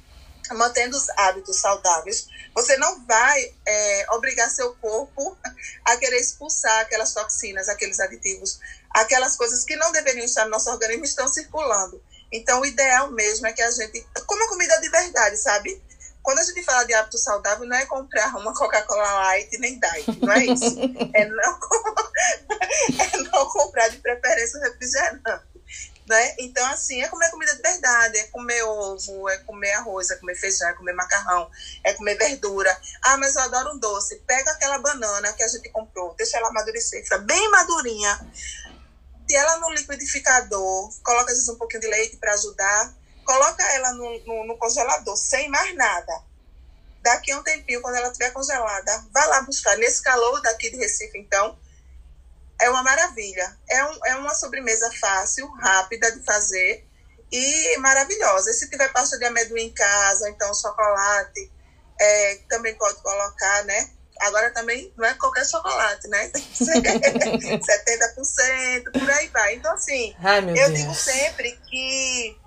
mantendo 0.52 0.96
os 0.96 1.08
hábitos 1.10 1.60
saudáveis, 1.60 2.28
você 2.54 2.76
não 2.76 3.04
vai 3.06 3.52
é, 3.66 4.06
obrigar 4.12 4.48
seu 4.50 4.74
corpo 4.76 5.36
a 5.84 5.96
querer 5.96 6.20
expulsar 6.20 6.80
aquelas 6.80 7.12
toxinas, 7.12 7.68
aqueles 7.68 7.98
aditivos, 7.98 8.60
aquelas 8.90 9.36
coisas 9.36 9.64
que 9.64 9.76
não 9.76 9.90
deveriam 9.90 10.24
estar 10.24 10.44
no 10.44 10.52
nosso 10.52 10.70
organismo 10.70 11.04
estão 11.04 11.26
circulando. 11.26 12.00
Então, 12.30 12.60
o 12.60 12.66
ideal 12.66 13.10
mesmo 13.10 13.46
é 13.46 13.52
que 13.52 13.62
a 13.62 13.70
gente 13.70 14.06
coma 14.26 14.48
comida 14.48 14.80
de 14.80 14.88
verdade, 14.88 15.36
sabe? 15.36 15.80
Quando 16.24 16.38
a 16.38 16.42
gente 16.42 16.62
fala 16.64 16.84
de 16.84 16.94
hábito 16.94 17.18
saudável, 17.18 17.66
não 17.66 17.76
é 17.76 17.84
comprar 17.84 18.34
uma 18.34 18.54
Coca-Cola 18.54 19.12
Light 19.12 19.58
nem 19.58 19.78
Diet, 19.78 20.18
não 20.22 20.32
é 20.32 20.46
isso. 20.46 20.64
é, 21.12 21.26
não, 21.26 21.58
é 22.98 23.16
não 23.18 23.46
comprar 23.50 23.88
de 23.88 23.98
preferência 23.98 24.58
refrigerante. 24.60 25.22
Né? 26.08 26.34
Então, 26.38 26.66
assim, 26.66 27.02
é 27.02 27.08
comer 27.08 27.30
comida 27.30 27.54
de 27.54 27.62
verdade, 27.62 28.18
é 28.18 28.24
comer 28.24 28.62
ovo, 28.62 29.28
é 29.28 29.38
comer 29.38 29.72
arroz, 29.72 30.10
é 30.10 30.16
comer 30.16 30.34
feijão, 30.34 30.68
é 30.68 30.72
comer 30.72 30.94
macarrão, 30.94 31.50
é 31.84 31.92
comer 31.92 32.16
verdura. 32.16 32.74
Ah, 33.02 33.18
mas 33.18 33.36
eu 33.36 33.42
adoro 33.42 33.74
um 33.74 33.78
doce. 33.78 34.16
Pega 34.26 34.50
aquela 34.50 34.78
banana 34.78 35.32
que 35.34 35.42
a 35.42 35.48
gente 35.48 35.68
comprou, 35.70 36.14
deixa 36.14 36.38
ela 36.38 36.48
amadurecer, 36.48 37.02
fica 37.02 37.18
bem 37.18 37.50
madurinha. 37.50 38.32
Se 39.28 39.36
ela 39.36 39.58
no 39.58 39.70
liquidificador, 39.70 40.90
coloca 41.02 41.32
às 41.32 41.38
vezes 41.38 41.48
um 41.48 41.56
pouquinho 41.56 41.82
de 41.82 41.88
leite 41.88 42.16
para 42.16 42.32
ajudar, 42.32 42.94
coloca 43.24 43.62
ela 43.74 43.92
no, 43.92 44.18
no, 44.24 44.46
no 44.46 44.58
congelador, 44.58 45.16
sem 45.16 45.48
mais 45.48 45.74
nada. 45.74 46.22
Daqui 47.02 47.32
a 47.32 47.38
um 47.38 47.42
tempinho, 47.42 47.82
quando 47.82 47.96
ela 47.96 48.08
estiver 48.08 48.30
congelada, 48.30 49.04
vai 49.12 49.26
lá 49.28 49.42
buscar. 49.42 49.76
Nesse 49.76 50.02
calor 50.02 50.40
daqui 50.40 50.70
de 50.70 50.76
Recife, 50.76 51.18
então, 51.18 51.58
é 52.60 52.70
uma 52.70 52.82
maravilha. 52.82 53.56
É, 53.68 53.84
um, 53.84 54.06
é 54.06 54.16
uma 54.16 54.34
sobremesa 54.34 54.90
fácil, 55.00 55.50
rápida 55.52 56.10
de 56.12 56.24
fazer 56.24 56.86
e 57.30 57.76
maravilhosa. 57.78 58.50
E 58.50 58.54
se 58.54 58.70
tiver 58.70 58.90
pasta 58.92 59.18
de 59.18 59.24
amendoim 59.24 59.64
em 59.64 59.74
casa, 59.74 60.30
então 60.30 60.54
chocolate, 60.54 61.52
é, 62.00 62.36
também 62.48 62.74
pode 62.76 63.02
colocar, 63.02 63.64
né? 63.64 63.90
Agora 64.20 64.52
também 64.52 64.92
não 64.96 65.04
é 65.04 65.12
qualquer 65.14 65.44
chocolate, 65.44 66.06
né? 66.08 66.30
70%, 66.32 68.92
por 68.92 69.10
aí 69.10 69.26
vai. 69.28 69.56
Então, 69.56 69.74
assim, 69.74 70.14
Ai, 70.20 70.38
eu 70.38 70.54
Deus. 70.54 70.74
digo 70.74 70.94
sempre 70.94 71.60
que, 71.68 72.38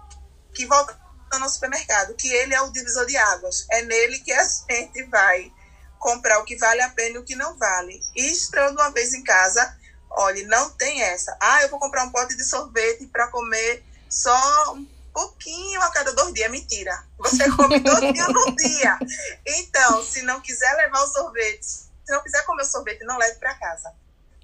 que 0.58 0.66
volta 0.66 0.98
no 1.40 1.50
supermercado, 1.50 2.16
que 2.16 2.28
ele 2.28 2.54
é 2.54 2.62
o 2.62 2.72
divisor 2.72 3.06
de 3.06 3.16
águas. 3.16 3.66
É 3.72 3.84
nele 3.84 4.20
que 4.20 4.34
a 4.34 4.44
gente 4.44 5.04
vai 5.04 5.52
comprar 6.00 6.40
o 6.40 6.46
que 6.46 6.58
vale 6.58 6.82
a 6.82 6.90
pena 6.90 7.16
e 7.16 7.20
o 7.20 7.24
que 7.24 7.36
não 7.36 7.58
vale. 7.58 8.00
E 8.16 8.32
estando 8.32 8.80
uma 8.80 8.92
vez 8.92 9.14
em 9.14 9.24
casa, 9.24 9.78
Olha, 10.10 10.48
não 10.48 10.70
tem 10.72 11.02
essa. 11.04 11.38
Ah, 11.40 11.62
eu 11.62 11.70
vou 11.70 11.80
comprar 11.80 12.04
um 12.04 12.10
pote 12.10 12.36
de 12.36 12.44
sorvete 12.44 13.06
para 13.08 13.28
comer 13.28 13.84
só 14.10 14.74
um 14.74 14.84
pouquinho 15.14 15.82
a 15.82 15.92
cada 15.92 16.12
dois 16.14 16.34
dias. 16.34 16.50
Mentira. 16.50 17.04
Você 17.20 17.50
come 17.56 17.80
todo 17.82 18.12
dia 18.12 18.28
no 18.28 18.56
dia. 18.56 18.98
Então, 19.46 20.04
se 20.04 20.24
não 20.24 20.42
quiser 20.42 20.74
levar 20.76 21.04
o 21.04 21.08
sorvete, 21.08 21.66
se 21.66 22.12
não 22.12 22.24
quiser 22.24 22.44
comer 22.46 22.64
o 22.64 22.66
sorvete, 22.66 23.04
não 23.04 23.18
leve 23.18 23.38
para 23.38 23.54
casa. 23.56 23.94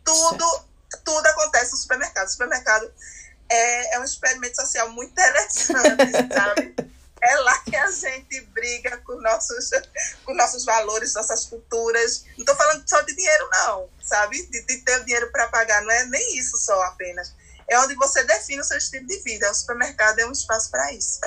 Tudo, 0.04 0.66
tudo 1.04 1.26
acontece 1.26 1.72
no 1.72 1.78
supermercado. 1.78 2.28
O 2.28 2.32
supermercado 2.32 2.94
é, 3.50 3.96
é 3.96 4.00
um 4.00 4.04
experimento 4.04 4.56
social 4.56 4.90
muito 4.92 5.12
interessante, 5.12 6.34
sabe? 6.34 6.76
é 7.24 7.36
lá 7.38 7.58
que 7.60 7.76
a 7.76 7.90
gente 7.90 8.42
briga 8.54 8.98
com 9.06 9.16
nossos, 9.22 9.70
com 10.26 10.34
nossos 10.34 10.66
valores, 10.66 11.14
nossas 11.14 11.46
culturas. 11.46 12.26
Não 12.38 12.44
estou 12.44 12.56
falando 12.56 12.84
só 12.88 13.02
de 13.02 13.16
dinheiro, 13.16 13.50
não, 13.52 13.88
sabe? 14.02 14.46
De, 14.48 14.62
de 14.66 14.78
ter 14.80 15.04
dinheiro 15.06 15.32
para 15.32 15.48
pagar, 15.48 15.82
não 15.84 15.92
é 15.92 16.06
nem 16.06 16.38
isso 16.38 16.58
só 16.58 16.80
apenas. 16.84 17.34
É 17.70 17.80
onde 17.80 17.96
você 17.96 18.24
define 18.24 18.60
o 18.60 18.64
seu 18.64 18.78
estilo 18.78 19.08
de 19.08 19.20
vida. 19.20 19.50
O 19.50 19.56
supermercado 19.56 20.20
é 20.20 20.26
um 20.26 20.32
espaço 20.32 20.70
para 20.70 20.92
isso. 20.92 21.22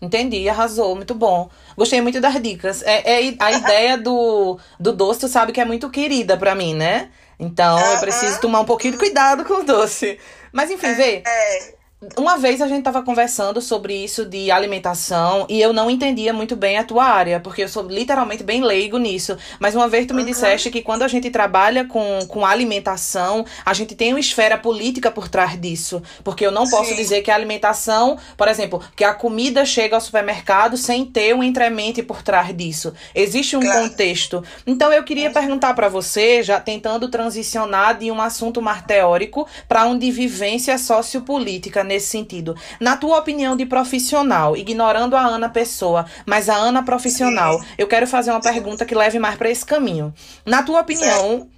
Entendi, 0.00 0.48
arrasou, 0.48 0.94
muito 0.94 1.14
bom. 1.14 1.50
Gostei 1.76 2.00
muito 2.00 2.20
das 2.20 2.40
dicas. 2.40 2.82
É, 2.82 3.28
é 3.28 3.36
a 3.38 3.52
ideia 3.52 3.98
do, 3.98 4.58
do 4.80 4.92
doce, 4.92 5.20
tu 5.20 5.28
sabe 5.28 5.52
que 5.52 5.60
é 5.60 5.64
muito 5.64 5.90
querida 5.90 6.36
para 6.36 6.54
mim, 6.54 6.74
né? 6.74 7.10
Então 7.38 7.78
eu 7.92 8.00
preciso 8.00 8.40
tomar 8.40 8.60
um 8.60 8.64
pouquinho 8.64 8.92
de 8.92 8.98
cuidado 8.98 9.44
com 9.44 9.54
o 9.54 9.64
doce. 9.64 10.18
Mas 10.52 10.70
enfim, 10.70 10.86
é, 10.86 10.94
vê. 10.94 11.22
É. 11.26 11.77
Uma 12.16 12.38
vez 12.38 12.62
a 12.62 12.68
gente 12.68 12.78
estava 12.78 13.02
conversando 13.02 13.60
sobre 13.60 13.92
isso 13.92 14.24
de 14.24 14.52
alimentação 14.52 15.44
e 15.48 15.60
eu 15.60 15.72
não 15.72 15.90
entendia 15.90 16.32
muito 16.32 16.54
bem 16.54 16.78
a 16.78 16.84
tua 16.84 17.04
área, 17.04 17.40
porque 17.40 17.64
eu 17.64 17.68
sou 17.68 17.82
literalmente 17.82 18.44
bem 18.44 18.62
leigo 18.62 18.98
nisso. 18.98 19.36
Mas 19.58 19.74
uma 19.74 19.88
vez 19.88 20.06
tu 20.06 20.14
me 20.14 20.20
uhum. 20.20 20.26
disseste 20.28 20.70
que 20.70 20.80
quando 20.80 21.02
a 21.02 21.08
gente 21.08 21.28
trabalha 21.28 21.84
com, 21.86 22.20
com 22.28 22.46
alimentação, 22.46 23.44
a 23.66 23.74
gente 23.74 23.96
tem 23.96 24.12
uma 24.12 24.20
esfera 24.20 24.56
política 24.56 25.10
por 25.10 25.26
trás 25.26 25.60
disso. 25.60 26.00
Porque 26.22 26.46
eu 26.46 26.52
não 26.52 26.66
Sim. 26.66 26.70
posso 26.70 26.94
dizer 26.94 27.22
que 27.22 27.32
a 27.32 27.34
alimentação, 27.34 28.16
por 28.36 28.46
exemplo, 28.46 28.80
que 28.94 29.02
a 29.02 29.12
comida 29.12 29.64
chega 29.64 29.96
ao 29.96 30.00
supermercado 30.00 30.76
sem 30.76 31.04
ter 31.04 31.34
um 31.34 31.42
entremente 31.42 32.00
por 32.00 32.22
trás 32.22 32.56
disso. 32.56 32.94
Existe 33.12 33.56
um 33.56 33.60
claro. 33.60 33.88
contexto. 33.88 34.44
Então 34.64 34.92
eu 34.92 35.02
queria 35.02 35.32
perguntar 35.32 35.74
para 35.74 35.88
você, 35.88 36.44
já 36.44 36.60
tentando 36.60 37.08
transicionar 37.08 37.98
de 37.98 38.08
um 38.08 38.20
assunto 38.20 38.62
mais 38.62 38.82
teórico 38.82 39.48
para 39.66 39.84
um 39.84 39.98
de 39.98 40.12
vivência 40.12 40.78
sociopolítica 40.78 41.87
nesse 41.88 42.08
sentido. 42.08 42.54
Na 42.78 42.96
tua 42.96 43.18
opinião 43.18 43.56
de 43.56 43.66
profissional, 43.66 44.56
ignorando 44.56 45.16
a 45.16 45.20
Ana 45.20 45.48
pessoa, 45.48 46.06
mas 46.24 46.48
a 46.48 46.54
Ana 46.54 46.82
profissional, 46.82 47.60
eu 47.76 47.88
quero 47.88 48.06
fazer 48.06 48.30
uma 48.30 48.40
pergunta 48.40 48.84
que 48.84 48.94
leve 48.94 49.18
mais 49.18 49.34
para 49.34 49.50
esse 49.50 49.64
caminho. 49.64 50.14
Na 50.46 50.62
tua 50.62 50.80
opinião. 50.80 51.48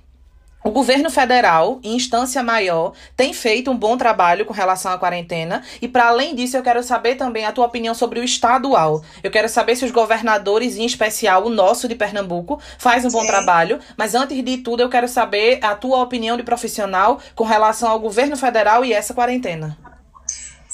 O 0.62 0.70
governo 0.70 1.08
federal, 1.08 1.80
em 1.82 1.96
instância 1.96 2.42
maior, 2.42 2.92
tem 3.16 3.32
feito 3.32 3.70
um 3.70 3.76
bom 3.76 3.96
trabalho 3.96 4.44
com 4.44 4.52
relação 4.52 4.92
à 4.92 4.98
quarentena. 4.98 5.62
E, 5.80 5.88
para 5.88 6.08
além 6.08 6.34
disso, 6.34 6.54
eu 6.54 6.62
quero 6.62 6.82
saber 6.82 7.14
também 7.14 7.46
a 7.46 7.52
tua 7.52 7.64
opinião 7.64 7.94
sobre 7.94 8.20
o 8.20 8.24
estadual. 8.24 9.02
Eu 9.22 9.30
quero 9.30 9.48
saber 9.48 9.74
se 9.74 9.86
os 9.86 9.90
governadores, 9.90 10.76
em 10.76 10.84
especial 10.84 11.46
o 11.46 11.48
nosso 11.48 11.88
de 11.88 11.94
Pernambuco, 11.94 12.60
faz 12.76 13.06
um 13.06 13.10
bom 13.10 13.22
Sim. 13.22 13.28
trabalho. 13.28 13.78
Mas, 13.96 14.14
antes 14.14 14.44
de 14.44 14.58
tudo, 14.58 14.82
eu 14.82 14.90
quero 14.90 15.08
saber 15.08 15.64
a 15.64 15.74
tua 15.74 16.02
opinião 16.02 16.36
de 16.36 16.42
profissional 16.42 17.18
com 17.34 17.44
relação 17.44 17.88
ao 17.88 17.98
governo 17.98 18.36
federal 18.36 18.84
e 18.84 18.92
essa 18.92 19.14
quarentena. 19.14 19.89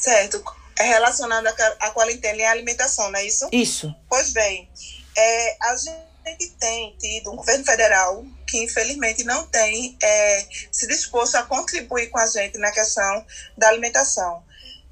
Certo. 0.07 0.41
É 0.79 0.85
relacionado 0.85 1.49
à 1.81 1.91
quarentena 1.91 2.39
e 2.39 2.45
à 2.45 2.53
alimentação, 2.53 3.11
não 3.11 3.19
é 3.19 3.27
isso? 3.27 3.49
Isso. 3.51 3.93
Pois 4.09 4.31
bem, 4.31 4.71
é, 5.17 5.57
a 5.61 5.75
gente 5.75 6.49
tem 6.61 6.97
tido 6.97 7.33
um 7.33 7.37
governo 7.37 7.65
federal 7.65 8.25
que, 8.47 8.63
infelizmente, 8.63 9.25
não 9.25 9.49
tem 9.49 9.99
é, 10.01 10.47
se 10.71 10.87
disposto 10.87 11.35
a 11.35 11.43
contribuir 11.43 12.09
com 12.09 12.19
a 12.19 12.27
gente 12.27 12.57
na 12.57 12.71
questão 12.71 13.27
da 13.59 13.67
alimentação. 13.67 14.45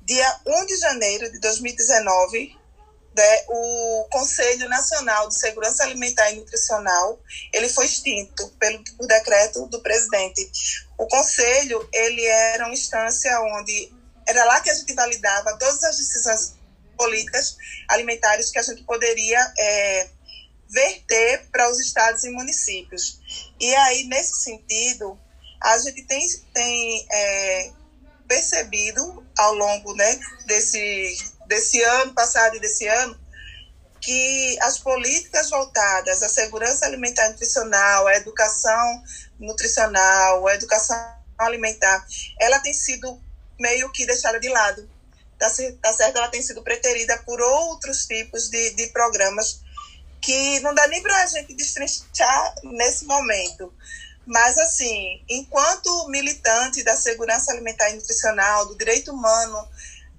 Dia 0.02 0.40
1 0.44 0.66
de 0.66 0.76
janeiro 0.78 1.30
de 1.30 1.38
2019, 1.38 2.58
né, 3.16 3.44
o 3.46 4.08
Conselho 4.10 4.68
Nacional 4.68 5.28
de 5.28 5.38
Segurança 5.38 5.84
Alimentar 5.84 6.32
e 6.32 6.36
Nutricional 6.36 7.20
ele 7.52 7.68
foi 7.68 7.84
extinto 7.84 8.48
pelo 8.58 8.82
decreto 9.06 9.66
do 9.68 9.80
presidente. 9.80 10.50
O 10.98 11.06
conselho 11.06 11.88
ele 11.92 12.24
era 12.26 12.64
uma 12.64 12.74
instância 12.74 13.40
onde 13.40 13.92
era 14.26 14.44
lá 14.44 14.60
que 14.60 14.70
a 14.70 14.74
gente 14.74 14.94
validava 14.94 15.56
todas 15.58 15.82
as 15.84 15.96
decisões 15.96 16.54
políticas 16.96 17.56
alimentares 17.88 18.50
que 18.50 18.58
a 18.58 18.62
gente 18.62 18.82
poderia 18.84 19.52
é, 19.58 20.08
verter 20.68 21.46
para 21.50 21.70
os 21.70 21.78
estados 21.80 22.24
e 22.24 22.30
municípios. 22.30 23.20
E 23.60 23.74
aí, 23.74 24.04
nesse 24.04 24.42
sentido, 24.42 25.18
a 25.60 25.78
gente 25.78 26.02
tem, 26.04 26.26
tem 26.52 27.06
é, 27.10 27.72
percebido 28.26 29.24
ao 29.38 29.54
longo 29.54 29.94
né, 29.94 30.18
desse, 30.46 31.16
desse 31.46 31.82
ano 31.82 32.12
passado 32.14 32.56
e 32.56 32.60
desse 32.60 32.86
ano 32.86 33.24
que 34.00 34.58
as 34.60 34.78
políticas 34.78 35.48
voltadas 35.48 36.22
à 36.22 36.28
segurança 36.28 36.84
alimentar 36.84 37.26
e 37.26 37.30
nutricional, 37.30 38.06
à 38.06 38.16
educação 38.16 39.02
nutricional, 39.38 40.46
à 40.46 40.54
educação 40.54 40.96
alimentar, 41.38 42.06
ela 42.38 42.58
tem 42.60 42.74
sido 42.74 43.18
meio 43.58 43.90
que 43.92 44.06
deixada 44.06 44.38
de 44.38 44.48
lado. 44.48 44.88
Tá, 45.38 45.50
tá 45.82 45.92
certo? 45.92 46.16
Ela 46.16 46.28
tem 46.28 46.42
sido 46.42 46.62
preterida 46.62 47.18
por 47.24 47.40
outros 47.40 48.06
tipos 48.06 48.48
de, 48.48 48.70
de 48.70 48.86
programas 48.88 49.60
que 50.20 50.60
não 50.60 50.74
dá 50.74 50.86
nem 50.86 51.02
para 51.02 51.22
a 51.22 51.26
gente 51.26 51.54
destrinchar 51.54 52.54
nesse 52.62 53.04
momento. 53.04 53.72
Mas, 54.26 54.56
assim, 54.56 55.22
enquanto 55.28 56.08
militante 56.08 56.82
da 56.82 56.96
segurança 56.96 57.52
alimentar 57.52 57.90
e 57.90 57.94
nutricional, 57.94 58.66
do 58.66 58.78
direito 58.78 59.12
humano 59.12 59.68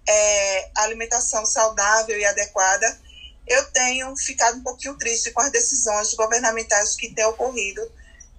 é, 0.08 0.70
alimentação 0.75 1.46
saudável 1.46 2.18
e 2.20 2.25
adequada, 2.25 3.00
eu 3.48 3.63
tenho 3.72 4.15
ficado 4.15 4.58
um 4.58 4.63
pouquinho 4.63 4.96
triste 4.96 5.32
com 5.32 5.42
as 5.42 5.51
decisões 5.51 6.13
governamentais 6.13 6.96
que 6.96 7.13
têm 7.13 7.25
ocorrido 7.25 7.82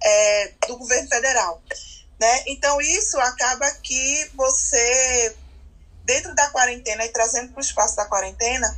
é, 0.02 0.52
do 0.68 0.76
governo 0.76 1.08
federal. 1.08 1.62
Né? 2.18 2.42
Então, 2.46 2.80
isso 2.80 3.18
acaba 3.18 3.70
que 3.82 4.30
você, 4.34 5.36
dentro 6.04 6.34
da 6.34 6.48
quarentena 6.50 7.04
e 7.04 7.10
trazendo 7.10 7.52
para 7.52 7.58
o 7.58 7.64
espaço 7.64 7.96
da 7.96 8.06
quarentena, 8.06 8.74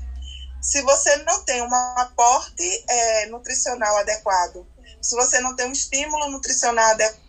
se 0.61 0.83
você 0.83 1.17
não 1.19 1.45
tem 1.45 1.63
um 1.63 1.75
aporte 1.97 2.85
é, 2.89 3.27
nutricional 3.27 3.97
adequado, 3.99 4.67
se 5.01 5.15
você 5.15 5.41
não 5.41 5.55
tem 5.55 5.67
um 5.67 5.73
estímulo 5.73 6.31
nutricional 6.31 6.91
adequado, 6.91 7.29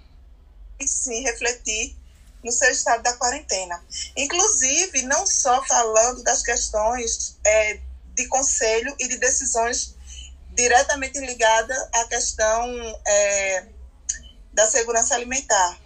sim 0.88 1.22
refletir 1.24 1.96
no 2.44 2.52
seu 2.52 2.72
estado 2.72 3.04
da 3.04 3.14
quarentena. 3.14 3.84
Inclusive, 4.16 5.04
não 5.04 5.28
só 5.28 5.64
falando 5.66 6.24
das 6.24 6.42
questões 6.42 7.38
é, 7.46 7.80
de 8.16 8.28
conselho 8.28 8.96
e 9.00 9.08
de 9.08 9.18
decisões 9.18 9.96
diretamente 10.52 11.20
ligadas 11.20 11.78
à 11.94 12.06
questão 12.06 12.66
é, 13.08 13.66
da 14.54 14.68
segurança 14.68 15.16
alimentar, 15.16 15.80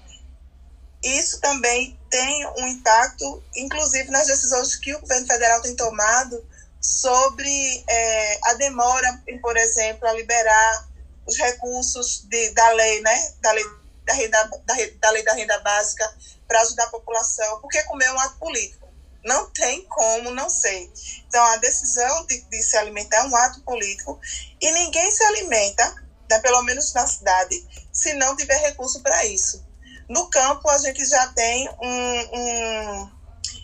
isso 1.03 1.39
também 1.41 2.00
tem 2.10 2.48
um 2.57 2.67
impacto, 2.67 3.43
inclusive, 3.55 4.10
nas 4.10 4.27
decisões 4.27 4.75
que 4.75 4.95
o 4.95 5.01
governo 5.01 5.27
federal 5.27 5.62
tem 5.62 5.75
tomado 5.75 6.43
sobre 6.79 7.83
é, 7.89 8.39
a 8.43 8.53
demora, 8.53 9.22
em, 9.27 9.39
por 9.39 9.55
exemplo, 9.57 10.07
a 10.07 10.13
liberar 10.13 10.88
os 11.25 11.38
recursos 11.38 12.25
de, 12.29 12.50
da 12.51 12.69
lei, 12.72 13.01
né, 13.01 13.33
da 13.41 13.51
lei 13.51 13.63
da, 14.05 14.13
renda, 14.13 14.43
da, 14.65 14.75
da 15.00 15.10
lei 15.12 15.24
da 15.24 15.33
renda 15.33 15.60
básica 15.60 16.13
para 16.48 16.62
ajudar 16.62 16.86
a 16.86 16.91
população, 16.91 17.62
porque 17.62 17.81
comer 17.83 18.05
é 18.05 18.12
um 18.12 18.19
ato 18.19 18.38
político. 18.38 18.88
Não 19.24 19.50
tem 19.51 19.86
como 19.86 20.31
não 20.31 20.50
ser. 20.50 20.91
Então, 21.27 21.43
a 21.45 21.57
decisão 21.57 22.25
de, 22.25 22.41
de 22.41 22.62
se 22.62 22.75
alimentar 22.75 23.17
é 23.17 23.24
um 23.24 23.36
ato 23.36 23.62
político 23.62 24.19
e 24.60 24.72
ninguém 24.72 25.10
se 25.12 25.24
alimenta, 25.24 25.95
né, 26.29 26.39
pelo 26.39 26.62
menos 26.63 26.93
na 26.93 27.07
cidade, 27.07 27.65
se 27.91 28.13
não 28.13 28.36
tiver 28.36 28.57
recurso 28.57 29.01
para 29.01 29.25
isso. 29.25 29.65
No 30.10 30.29
campo, 30.29 30.69
a 30.69 30.77
gente 30.77 31.05
já 31.05 31.27
tem 31.27 31.69
um, 31.81 32.38
um, 32.38 33.12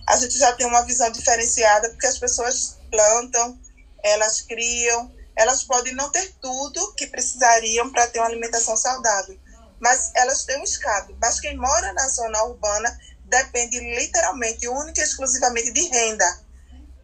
a 0.08 0.16
gente 0.18 0.38
já 0.38 0.54
tem 0.54 0.66
uma 0.66 0.84
visão 0.84 1.12
diferenciada, 1.12 1.90
porque 1.90 2.08
as 2.08 2.18
pessoas 2.18 2.78
plantam, 2.90 3.60
elas 4.04 4.42
criam, 4.42 5.12
elas 5.36 5.64
podem 5.64 5.94
não 5.94 6.12
ter 6.12 6.34
tudo 6.42 6.94
que 6.96 7.08
precisariam 7.08 7.92
para 7.92 8.08
ter 8.08 8.20
uma 8.20 8.28
alimentação 8.28 8.76
saudável, 8.76 9.40
mas 9.80 10.12
elas 10.16 10.44
têm 10.46 10.60
um 10.60 10.64
escape. 10.64 11.16
Mas 11.22 11.40
quem 11.40 11.56
mora 11.56 11.94
na 11.94 12.08
zona 12.10 12.44
urbana 12.44 13.00
depende 13.26 13.80
literalmente, 13.80 14.68
única 14.68 15.00
e 15.00 15.04
exclusivamente 15.04 15.72
de 15.72 15.82
renda. 15.88 16.26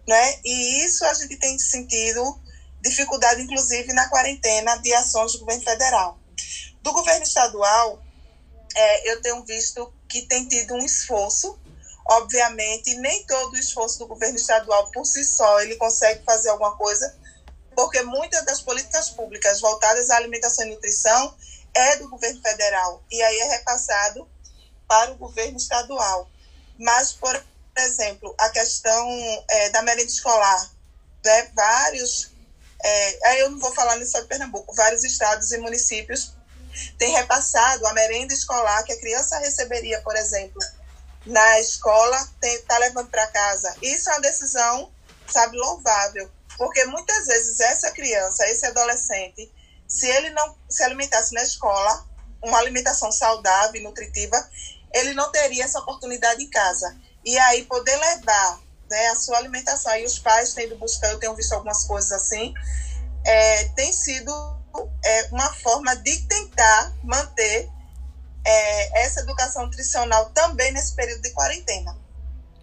Né? 0.08 0.39
E 0.44 0.86
isso 0.86 1.06
a 1.06 1.13
gente 1.13 1.38
tem 1.38 1.58
sentido 1.58 2.39
dificuldade, 2.82 3.42
inclusive, 3.42 3.92
na 3.94 4.08
quarentena 4.10 4.75
de 4.77 4.94
ações 4.94 5.34
do 5.34 5.39
governo 5.39 5.63
federal. 5.63 6.20
Do 6.82 6.92
governo 6.92 7.24
estadual, 7.24 8.05
é, 8.75 9.12
eu 9.12 9.22
tenho 9.22 9.44
visto 9.44 9.91
que 10.10 10.24
tem 10.24 10.48
tido 10.48 10.74
um 10.74 10.84
esforço. 10.84 11.58
Obviamente, 12.08 12.94
nem 12.96 13.25
todo 13.25 13.53
o 13.53 13.58
esforço 13.58 13.98
do 14.00 14.08
governo 14.08 14.36
estadual 14.36 14.91
por 14.91 15.05
si 15.05 15.24
só 15.25 15.60
ele 15.62 15.75
consegue 15.77 16.24
fazer 16.24 16.50
alguma 16.50 16.77
coisa, 16.77 17.17
porque 17.75 18.03
muitas 18.03 18.46
das 18.46 18.62
políticas 18.62 19.10
públicas 19.10 19.60
voltadas 19.60 20.12
à 20.12 20.17
alimentação 20.17 20.65
e 20.65 20.70
nutrição 20.70 21.36
é 21.74 21.96
do 21.98 22.08
governo 22.08 22.39
federal 22.41 23.03
e 23.12 23.22
aí 23.24 23.39
é 23.39 23.58
repassado 23.58 24.29
para 24.88 25.12
o 25.13 25.15
governo 25.15 25.58
estadual. 25.58 26.29
Mas, 26.77 27.13
por 27.13 27.44
exemplo, 27.75 28.36
a 28.38 28.50
questão 28.50 29.10
é, 29.50 29.70
da 29.72 29.82
merenda 29.82 30.10
escolar, 30.10 30.72
né, 31.24 31.51
vários, 31.55 32.32
é, 32.84 33.27
aí 33.29 33.39
eu 33.39 33.50
não 33.50 33.60
vou 33.60 33.74
falar 33.74 33.98
estado 33.98 34.24
de 34.24 34.29
Pernambuco, 34.29 34.75
vários 34.75 35.03
estados 35.03 35.51
e 35.51 35.58
municípios 35.58 36.35
têm 36.98 37.13
repassado 37.13 37.86
a 37.88 37.94
merenda 37.94 38.34
escolar 38.34 38.84
que 38.84 38.94
a 38.94 39.00
criança 39.00 39.38
receberia, 39.39 40.01
por 40.01 40.15
exemplo, 40.15 40.60
na 41.25 41.60
escola, 41.60 42.17
está 42.41 42.77
levando 42.77 43.10
para 43.10 43.27
casa. 43.27 43.75
Isso 43.82 44.10
é 44.10 44.13
uma 44.13 44.22
decisão, 44.22 44.91
sabe, 45.27 45.58
louvável, 45.58 46.29
porque 46.58 46.86
muitas 46.86 47.25
vezes 47.25 47.60
essa 47.60 47.91
criança, 47.91 48.48
esse 48.48 48.65
adolescente, 48.65 49.51
se 49.88 50.08
ele 50.08 50.29
não 50.32 50.55
se 50.70 50.84
alimentasse 50.84 51.34
na 51.34 51.44
escola, 51.44 52.05
uma 52.41 52.60
alimentação 52.60 53.12
saudável 53.12 53.79
e 53.79 53.84
nutritiva, 53.84 54.38
ele 54.94 55.13
não 55.13 55.32
teria 55.32 55.63
essa 55.63 55.79
oportunidade 55.79 56.44
em 56.44 56.50
casa. 56.50 56.96
E 57.24 57.38
aí 57.38 57.63
poder 57.65 57.96
levar 57.98 58.60
né, 58.89 59.08
a 59.08 59.15
sua 59.15 59.38
alimentação, 59.38 59.91
aí 59.91 60.05
os 60.05 60.20
pais 60.20 60.53
têm 60.53 60.70
buscar, 60.77 61.12
eu 61.12 61.20
tenho 61.20 61.36
visto 61.36 61.53
algumas 61.53 61.86
coisas 61.86 62.12
assim, 62.12 62.53
é, 63.25 63.65
tem 63.70 63.91
sido 63.91 64.32
é, 65.03 65.27
uma 65.32 65.51
forma 65.53 65.96
de 65.96 66.17
tentar 66.27 66.94
manter 67.03 67.70
é, 68.46 69.03
essa 69.03 69.22
educação 69.22 69.65
nutricional 69.65 70.29
também 70.32 70.72
nesse 70.72 70.96
período 70.96 71.22
de 71.22 71.32
quarentena. 71.32 72.05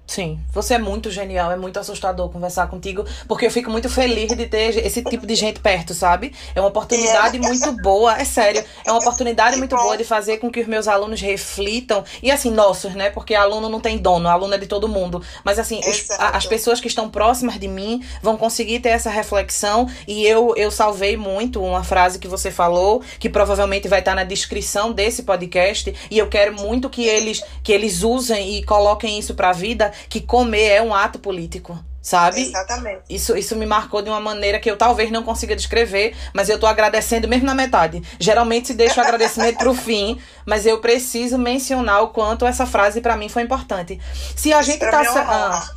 Sim, 0.07 0.41
você 0.53 0.75
é 0.75 0.79
muito 0.79 1.11
genial, 1.11 1.51
é 1.51 1.57
muito 1.57 1.79
assustador 1.79 2.29
conversar 2.29 2.67
contigo, 2.67 3.03
porque 3.27 3.47
eu 3.47 3.51
fico 3.51 3.71
muito 3.71 3.89
feliz 3.89 4.37
de 4.37 4.47
ter 4.47 4.77
esse 4.85 5.03
tipo 5.03 5.27
de 5.27 5.35
gente 5.35 5.61
perto, 5.61 5.95
sabe? 5.95 6.35
É 6.55 6.61
uma 6.61 6.69
oportunidade 6.69 7.39
é. 7.39 7.41
muito 7.41 7.73
boa, 7.81 8.19
é 8.19 8.25
sério, 8.25 8.63
é 8.85 8.91
uma 8.91 9.01
oportunidade 9.01 9.57
muito 9.57 9.75
boa 9.75 9.97
de 9.97 10.05
fazer 10.05 10.37
com 10.37 10.51
que 10.51 10.61
os 10.61 10.67
meus 10.67 10.87
alunos 10.87 11.21
reflitam, 11.21 12.05
e 12.23 12.31
assim, 12.31 12.51
nossos, 12.51 12.95
né? 12.95 13.09
Porque 13.09 13.35
aluno 13.35 13.71
não 13.71 13.81
tem 13.81 13.97
dono, 13.97 14.29
aluno 14.29 14.53
é 14.53 14.59
de 14.59 14.67
todo 14.67 14.87
mundo, 14.87 15.23
mas 15.45 15.59
assim, 15.59 15.81
os, 15.89 16.11
a, 16.11 16.37
as 16.37 16.45
pessoas 16.45 16.79
que 16.79 16.89
estão 16.89 17.09
próximas 17.09 17.59
de 17.59 17.69
mim 17.69 18.05
vão 18.21 18.37
conseguir 18.37 18.81
ter 18.81 18.91
essa 18.91 19.09
reflexão, 19.09 19.89
e 20.07 20.27
eu, 20.27 20.55
eu 20.57 20.71
salvei 20.71 21.17
muito 21.17 21.63
uma 21.63 21.85
frase 21.85 22.19
que 22.19 22.29
você 22.29 22.51
falou, 22.51 23.03
que 23.19 23.31
provavelmente 23.31 23.89
vai 23.89 24.01
estar 24.01 24.15
na 24.15 24.25
descrição 24.25 24.93
desse 24.93 25.23
podcast, 25.23 25.95
e 26.11 26.19
eu 26.19 26.29
quero 26.29 26.55
muito 26.55 26.91
que 26.91 27.05
eles, 27.05 27.43
que 27.63 27.73
eles 27.73 28.03
usem 28.03 28.59
e 28.59 28.65
coloquem 28.65 29.19
isso 29.19 29.35
pra 29.35 29.53
vida, 29.53 29.92
que 30.09 30.21
comer 30.21 30.69
é 30.69 30.83
um 30.83 30.95
ato 30.95 31.19
político 31.19 31.79
sabe? 32.03 32.43
Exatamente. 32.43 33.03
Isso, 33.09 33.37
isso 33.37 33.55
me 33.55 33.65
marcou 33.65 34.03
de 34.03 34.11
uma 34.11 34.21
maneira 34.21 34.59
que 34.59 34.69
eu 34.69 34.77
talvez 34.77 35.11
não 35.11 35.23
consiga 35.23 35.55
descrever, 35.55 36.15
mas 36.35 36.49
eu 36.49 36.59
tô 36.59 36.67
agradecendo 36.67 37.29
mesmo 37.29 37.47
na 37.47 37.55
metade. 37.55 38.03
Geralmente 38.19 38.67
se 38.67 38.75
deixa 38.75 39.01
o 39.01 39.05
agradecimento 39.05 39.59
pro 39.59 39.73
fim, 39.73 40.19
mas 40.45 40.67
eu 40.67 40.81
preciso 40.81 41.39
mencionar 41.39 42.03
o 42.03 42.09
quanto 42.09 42.45
essa 42.45 42.67
frase 42.67 43.01
para 43.01 43.17
mim 43.17 43.29
foi 43.29 43.43
importante. 43.43 44.01
Se 44.37 44.53
a 44.53 44.61
gente 44.61 44.81
tá. 44.81 45.05
É 45.05 45.09
ah, 45.19 45.71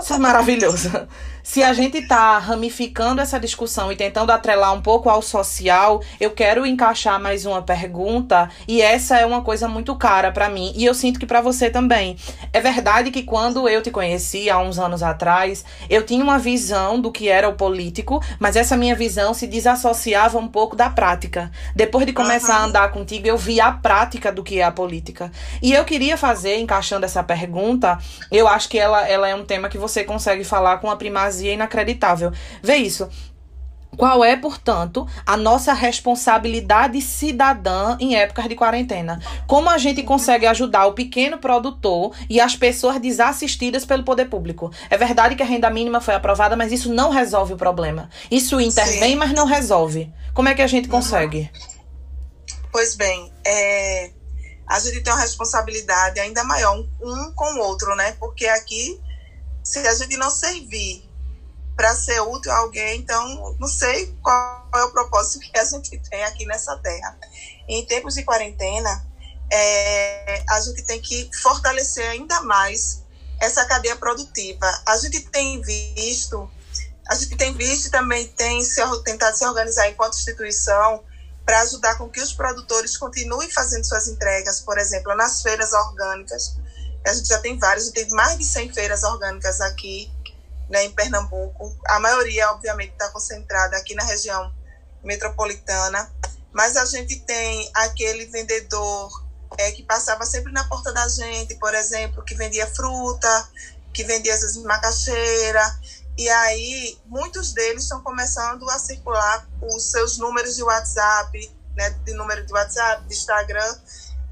isso 0.00 0.14
é 0.14 0.18
maravilhoso. 0.18 0.90
Se 1.42 1.60
a 1.62 1.72
gente 1.72 1.98
está 1.98 2.38
ramificando 2.38 3.20
essa 3.20 3.38
discussão 3.38 3.90
e 3.90 3.96
tentando 3.96 4.30
atrelar 4.30 4.72
um 4.72 4.80
pouco 4.80 5.10
ao 5.10 5.20
social, 5.20 6.00
eu 6.20 6.30
quero 6.30 6.64
encaixar 6.64 7.20
mais 7.20 7.44
uma 7.44 7.60
pergunta 7.60 8.48
e 8.68 8.80
essa 8.80 9.18
é 9.18 9.26
uma 9.26 9.42
coisa 9.42 9.66
muito 9.66 9.96
cara 9.96 10.30
para 10.30 10.48
mim 10.48 10.72
e 10.76 10.84
eu 10.84 10.94
sinto 10.94 11.18
que 11.18 11.26
para 11.26 11.40
você 11.40 11.68
também. 11.68 12.16
É 12.52 12.60
verdade 12.60 13.10
que 13.10 13.24
quando 13.24 13.68
eu 13.68 13.82
te 13.82 13.90
conheci 13.90 14.48
há 14.48 14.58
uns 14.60 14.78
anos 14.78 15.02
atrás, 15.02 15.64
eu 15.90 16.06
tinha 16.06 16.22
uma 16.22 16.38
visão 16.38 17.00
do 17.00 17.10
que 17.10 17.28
era 17.28 17.48
o 17.48 17.54
político, 17.54 18.22
mas 18.38 18.54
essa 18.54 18.76
minha 18.76 18.94
visão 18.94 19.34
se 19.34 19.48
desassociava 19.48 20.38
um 20.38 20.48
pouco 20.48 20.76
da 20.76 20.90
prática. 20.90 21.50
Depois 21.74 22.06
de 22.06 22.12
começar 22.12 22.58
uhum. 22.58 22.62
a 22.62 22.66
andar 22.66 22.92
contigo, 22.92 23.26
eu 23.26 23.36
vi 23.36 23.60
a 23.60 23.72
prática 23.72 24.30
do 24.30 24.44
que 24.44 24.60
é 24.60 24.62
a 24.62 24.70
política. 24.70 25.32
E 25.60 25.72
eu 25.72 25.84
queria 25.84 26.16
fazer, 26.16 26.58
encaixando 26.58 27.04
essa 27.04 27.22
pergunta, 27.22 27.98
eu 28.30 28.46
acho 28.46 28.68
que 28.68 28.78
ela, 28.78 29.06
ela 29.08 29.28
é 29.28 29.34
um 29.34 29.44
tema 29.44 29.68
que 29.68 29.76
você 29.76 30.04
consegue 30.04 30.44
falar 30.44 30.78
com 30.78 30.88
a 30.88 30.94
primazia 30.94 31.31
primazia 31.32 31.54
inacreditável. 31.54 32.32
Vê 32.62 32.76
isso. 32.76 33.08
Qual 33.94 34.24
é, 34.24 34.34
portanto, 34.36 35.06
a 35.26 35.36
nossa 35.36 35.74
responsabilidade 35.74 36.98
cidadã 37.02 37.94
em 38.00 38.16
épocas 38.16 38.48
de 38.48 38.54
quarentena? 38.54 39.20
Como 39.46 39.68
a 39.68 39.76
gente 39.76 40.02
consegue 40.02 40.46
ajudar 40.46 40.86
o 40.86 40.94
pequeno 40.94 41.36
produtor 41.36 42.16
e 42.28 42.40
as 42.40 42.56
pessoas 42.56 42.98
desassistidas 42.98 43.84
pelo 43.84 44.02
poder 44.02 44.30
público? 44.30 44.70
É 44.88 44.96
verdade 44.96 45.36
que 45.36 45.42
a 45.42 45.46
renda 45.46 45.68
mínima 45.68 46.00
foi 46.00 46.14
aprovada, 46.14 46.56
mas 46.56 46.72
isso 46.72 46.92
não 46.92 47.10
resolve 47.10 47.52
o 47.52 47.56
problema. 47.56 48.08
Isso 48.30 48.58
intervém, 48.58 49.10
Sim. 49.10 49.16
mas 49.16 49.32
não 49.32 49.44
resolve. 49.44 50.10
Como 50.32 50.48
é 50.48 50.54
que 50.54 50.62
a 50.62 50.66
gente 50.66 50.88
consegue? 50.88 51.50
Pois 52.72 52.96
bem, 52.96 53.30
é, 53.46 54.10
a 54.66 54.80
gente 54.80 55.02
tem 55.02 55.12
uma 55.12 55.20
responsabilidade 55.20 56.18
ainda 56.18 56.42
maior 56.44 56.78
um 56.78 57.32
com 57.34 57.58
o 57.58 57.58
outro, 57.58 57.94
né? 57.94 58.12
Porque 58.12 58.46
aqui, 58.46 58.98
se 59.62 59.80
a 59.80 59.94
gente 59.94 60.16
não 60.16 60.30
servir 60.30 61.11
para 61.76 61.94
ser 61.94 62.20
útil 62.20 62.52
a 62.52 62.58
alguém. 62.58 63.00
Então, 63.00 63.56
não 63.58 63.68
sei 63.68 64.14
qual 64.22 64.68
é 64.74 64.84
o 64.84 64.90
propósito 64.90 65.40
que 65.40 65.58
a 65.58 65.64
gente 65.64 65.98
tem 65.98 66.24
aqui 66.24 66.44
nessa 66.46 66.76
terra. 66.78 67.18
Em 67.68 67.84
tempos 67.86 68.14
de 68.14 68.24
quarentena, 68.24 69.06
é, 69.50 70.44
a 70.48 70.60
gente 70.60 70.82
tem 70.84 71.00
que 71.00 71.30
fortalecer 71.42 72.08
ainda 72.08 72.40
mais 72.42 73.02
essa 73.40 73.64
cadeia 73.66 73.96
produtiva. 73.96 74.66
A 74.86 74.96
gente 74.98 75.20
tem 75.20 75.60
visto, 75.60 76.50
a 77.08 77.14
gente 77.14 77.36
tem 77.36 77.52
visto 77.52 77.90
também 77.90 78.28
tem 78.28 78.62
se, 78.62 78.80
tentado 79.02 79.36
se 79.36 79.44
organizar 79.44 79.88
enquanto 79.88 80.14
instituição 80.14 81.02
para 81.44 81.60
ajudar 81.62 81.96
com 81.96 82.08
que 82.08 82.20
os 82.20 82.32
produtores 82.32 82.96
continuem 82.96 83.50
fazendo 83.50 83.84
suas 83.84 84.06
entregas, 84.06 84.60
por 84.60 84.78
exemplo, 84.78 85.14
nas 85.16 85.42
feiras 85.42 85.72
orgânicas. 85.72 86.56
A 87.04 87.12
gente 87.12 87.28
já 87.28 87.38
tem 87.40 87.58
várias, 87.58 87.84
a 87.84 87.86
gente 87.86 87.94
tem 87.94 88.08
mais 88.10 88.38
de 88.38 88.44
100 88.44 88.72
feiras 88.72 89.02
orgânicas 89.02 89.60
aqui 89.60 90.10
né, 90.72 90.84
em 90.86 90.90
Pernambuco. 90.90 91.76
A 91.86 92.00
maioria, 92.00 92.50
obviamente, 92.50 92.92
está 92.92 93.10
concentrada 93.10 93.76
aqui 93.76 93.94
na 93.94 94.02
região 94.02 94.52
metropolitana, 95.04 96.10
mas 96.50 96.76
a 96.78 96.86
gente 96.86 97.20
tem 97.20 97.70
aquele 97.74 98.24
vendedor 98.26 99.10
é, 99.58 99.70
que 99.72 99.82
passava 99.82 100.24
sempre 100.24 100.50
na 100.50 100.64
porta 100.64 100.90
da 100.90 101.06
gente, 101.08 101.56
por 101.56 101.74
exemplo, 101.74 102.24
que 102.24 102.34
vendia 102.34 102.66
fruta, 102.66 103.50
que 103.92 104.02
vendia 104.02 104.32
vezes 104.32 104.56
macaxeira, 104.62 105.78
e 106.16 106.26
aí 106.30 106.98
muitos 107.04 107.52
deles 107.52 107.82
estão 107.82 108.00
começando 108.00 108.68
a 108.70 108.78
circular 108.78 109.46
os 109.60 109.90
seus 109.90 110.16
números 110.16 110.56
de 110.56 110.62
WhatsApp, 110.62 111.54
né, 111.76 111.90
de 111.90 112.14
número 112.14 112.46
de 112.46 112.52
WhatsApp, 112.52 113.06
de 113.06 113.14
Instagram, 113.14 113.76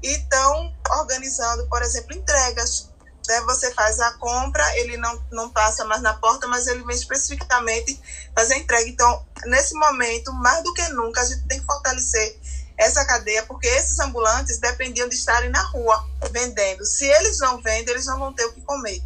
e 0.01 0.07
estão 0.07 0.75
organizando, 0.89 1.67
por 1.67 1.83
exemplo, 1.83 2.15
entregas 2.15 2.90
né, 3.31 3.41
você 3.41 3.73
faz 3.73 3.97
a 4.01 4.11
compra, 4.13 4.77
ele 4.77 4.97
não, 4.97 5.23
não 5.31 5.49
passa 5.49 5.85
mais 5.85 6.01
na 6.01 6.13
porta, 6.13 6.47
mas 6.47 6.67
ele 6.67 6.83
vem 6.83 6.95
especificamente 6.95 7.97
fazer 8.35 8.55
a 8.55 8.57
entrega. 8.57 8.89
Então, 8.89 9.25
nesse 9.45 9.73
momento, 9.73 10.33
mais 10.33 10.61
do 10.63 10.73
que 10.73 10.85
nunca, 10.89 11.21
a 11.21 11.25
gente 11.25 11.47
tem 11.47 11.59
que 11.59 11.65
fortalecer 11.65 12.37
essa 12.77 13.05
cadeia, 13.05 13.45
porque 13.45 13.67
esses 13.67 13.97
ambulantes 13.99 14.59
dependiam 14.59 15.07
de 15.07 15.15
estarem 15.15 15.49
na 15.49 15.61
rua 15.61 16.05
vendendo. 16.31 16.83
Se 16.83 17.05
eles 17.05 17.39
não 17.39 17.61
vendem, 17.61 17.93
eles 17.93 18.05
não 18.05 18.19
vão 18.19 18.33
ter 18.33 18.45
o 18.45 18.53
que 18.53 18.61
comer. 18.61 19.01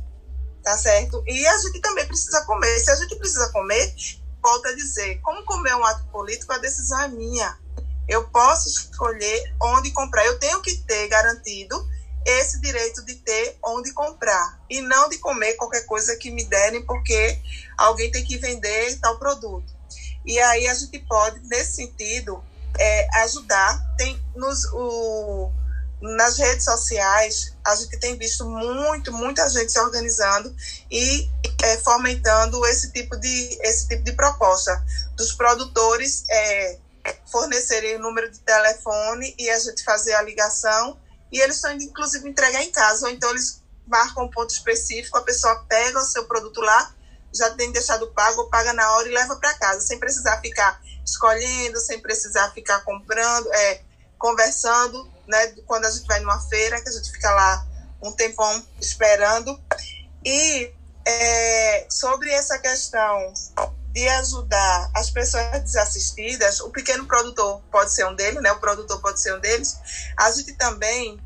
Tá 0.63 0.75
certo? 0.75 1.23
E 1.27 1.45
a 1.45 1.57
gente 1.57 1.79
também 1.79 2.07
precisa 2.07 2.43
comer. 2.45 2.79
Se 2.79 2.89
a 2.89 2.95
gente 2.95 3.15
precisa 3.17 3.51
comer, 3.51 3.93
volta 4.41 4.69
a 4.69 4.75
dizer, 4.75 5.19
como 5.21 5.45
comer 5.45 5.75
um 5.75 5.85
ato 5.85 6.03
político, 6.05 6.51
a 6.51 6.57
decisão 6.57 6.99
é 7.01 7.07
minha. 7.09 7.55
Eu 8.07 8.27
posso 8.29 8.69
escolher 8.69 9.53
onde 9.61 9.91
comprar. 9.91 10.25
Eu 10.25 10.39
tenho 10.39 10.61
que 10.61 10.77
ter 10.77 11.07
garantido 11.09 11.87
esse 12.25 12.59
direito 12.59 13.05
de 13.05 13.15
ter 13.15 13.57
onde 13.63 13.93
comprar 13.93 14.59
e 14.69 14.81
não 14.81 15.07
de 15.07 15.19
comer 15.19 15.53
qualquer 15.53 15.85
coisa 15.85 16.15
que 16.15 16.31
me 16.31 16.43
derem 16.43 16.83
porque 16.85 17.39
alguém 17.77 18.11
tem 18.11 18.25
que 18.25 18.37
vender 18.37 18.97
tal 18.99 19.19
produto. 19.19 19.73
E 20.25 20.39
aí 20.39 20.67
a 20.67 20.73
gente 20.73 20.97
pode, 20.99 21.39
nesse 21.47 21.75
sentido, 21.75 22.43
é, 22.79 23.07
ajudar. 23.21 23.95
Tem 23.95 24.19
nos, 24.35 24.65
o, 24.73 25.51
nas 26.01 26.37
redes 26.37 26.65
sociais, 26.65 27.55
a 27.63 27.75
gente 27.75 27.99
tem 27.99 28.17
visto 28.17 28.43
muito, 28.45 29.13
muita 29.13 29.47
gente 29.49 29.71
se 29.71 29.79
organizando 29.79 30.53
e 30.89 31.29
é, 31.63 31.77
fomentando 31.77 32.65
esse 32.65 32.91
tipo, 32.91 33.15
de, 33.17 33.59
esse 33.61 33.87
tipo 33.87 34.03
de 34.03 34.13
proposta 34.13 34.83
dos 35.15 35.31
produtores 35.33 36.23
é, 36.29 36.79
fornecerem 37.31 37.97
o 37.97 37.99
número 37.99 38.31
de 38.31 38.39
telefone 38.39 39.35
e 39.37 39.49
a 39.49 39.59
gente 39.59 39.83
fazer 39.83 40.13
a 40.13 40.23
ligação 40.23 40.97
e 41.31 41.39
eles 41.39 41.55
estão 41.55 41.71
inclusive 41.71 42.27
entregar 42.27 42.63
em 42.63 42.71
casa, 42.71 43.07
ou 43.07 43.11
então 43.11 43.29
eles 43.31 43.61
marcam 43.87 44.25
um 44.25 44.29
ponto 44.29 44.49
específico, 44.51 45.17
a 45.17 45.23
pessoa 45.23 45.63
pega 45.67 45.99
o 45.99 46.05
seu 46.05 46.25
produto 46.25 46.61
lá, 46.61 46.93
já 47.33 47.51
tem 47.51 47.71
deixado 47.71 48.07
pago, 48.07 48.49
paga 48.49 48.73
na 48.73 48.91
hora 48.93 49.07
e 49.07 49.13
leva 49.13 49.35
para 49.35 49.53
casa, 49.55 49.81
sem 49.81 49.99
precisar 49.99 50.39
ficar 50.41 50.81
escolhendo, 51.05 51.79
sem 51.79 51.99
precisar 51.99 52.51
ficar 52.51 52.79
comprando, 52.81 53.51
é, 53.53 53.81
conversando, 54.17 55.09
né? 55.27 55.47
Quando 55.65 55.85
a 55.85 55.91
gente 55.91 56.07
vai 56.07 56.19
numa 56.19 56.39
feira, 56.47 56.81
que 56.81 56.89
a 56.89 56.91
gente 56.91 57.11
fica 57.11 57.29
lá 57.31 57.65
um 58.01 58.11
tempão 58.11 58.65
esperando. 58.79 59.59
E 60.23 60.71
é, 61.05 61.87
sobre 61.89 62.31
essa 62.31 62.57
questão 62.57 63.33
de 63.95 64.05
ajudar 64.09 64.91
as 64.93 65.09
pessoas 65.09 65.61
desassistidas, 65.61 66.59
o 66.59 66.69
pequeno 66.69 67.05
produtor 67.05 67.61
pode 67.71 67.93
ser 67.93 68.05
um 68.05 68.13
deles, 68.13 68.43
né? 68.43 68.51
O 68.51 68.59
produtor 68.59 68.99
pode 68.99 69.21
ser 69.21 69.33
um 69.33 69.39
deles. 69.39 69.77
A 70.17 70.29
gente 70.31 70.51
também 70.51 71.17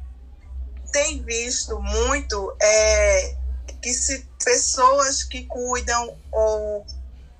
tem 0.91 1.23
visto 1.23 1.79
muito 1.79 2.55
é, 2.61 3.35
que 3.81 3.91
se 3.91 4.23
pessoas 4.45 5.23
que 5.23 5.47
cuidam 5.47 6.15
ou 6.31 6.85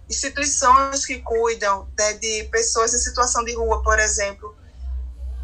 instituições 0.09 1.05
que 1.05 1.19
cuidam 1.19 1.87
né, 1.95 2.13
de 2.13 2.45
pessoas 2.45 2.95
em 2.95 2.97
situação 2.97 3.45
de 3.45 3.53
rua, 3.53 3.83
por 3.83 3.99
exemplo, 3.99 4.57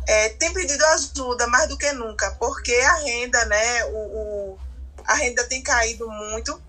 é, 0.07 0.29
tem 0.29 0.51
pedido 0.51 0.83
ajuda 0.83 1.45
mais 1.45 1.69
do 1.69 1.77
que 1.77 1.91
nunca, 1.91 2.31
porque 2.39 2.73
a 2.73 2.95
renda, 2.95 3.45
né, 3.45 3.85
o, 3.85 3.97
o, 3.97 4.59
a 5.05 5.13
renda 5.13 5.43
tem 5.43 5.61
caído 5.61 6.09
muito. 6.09 6.59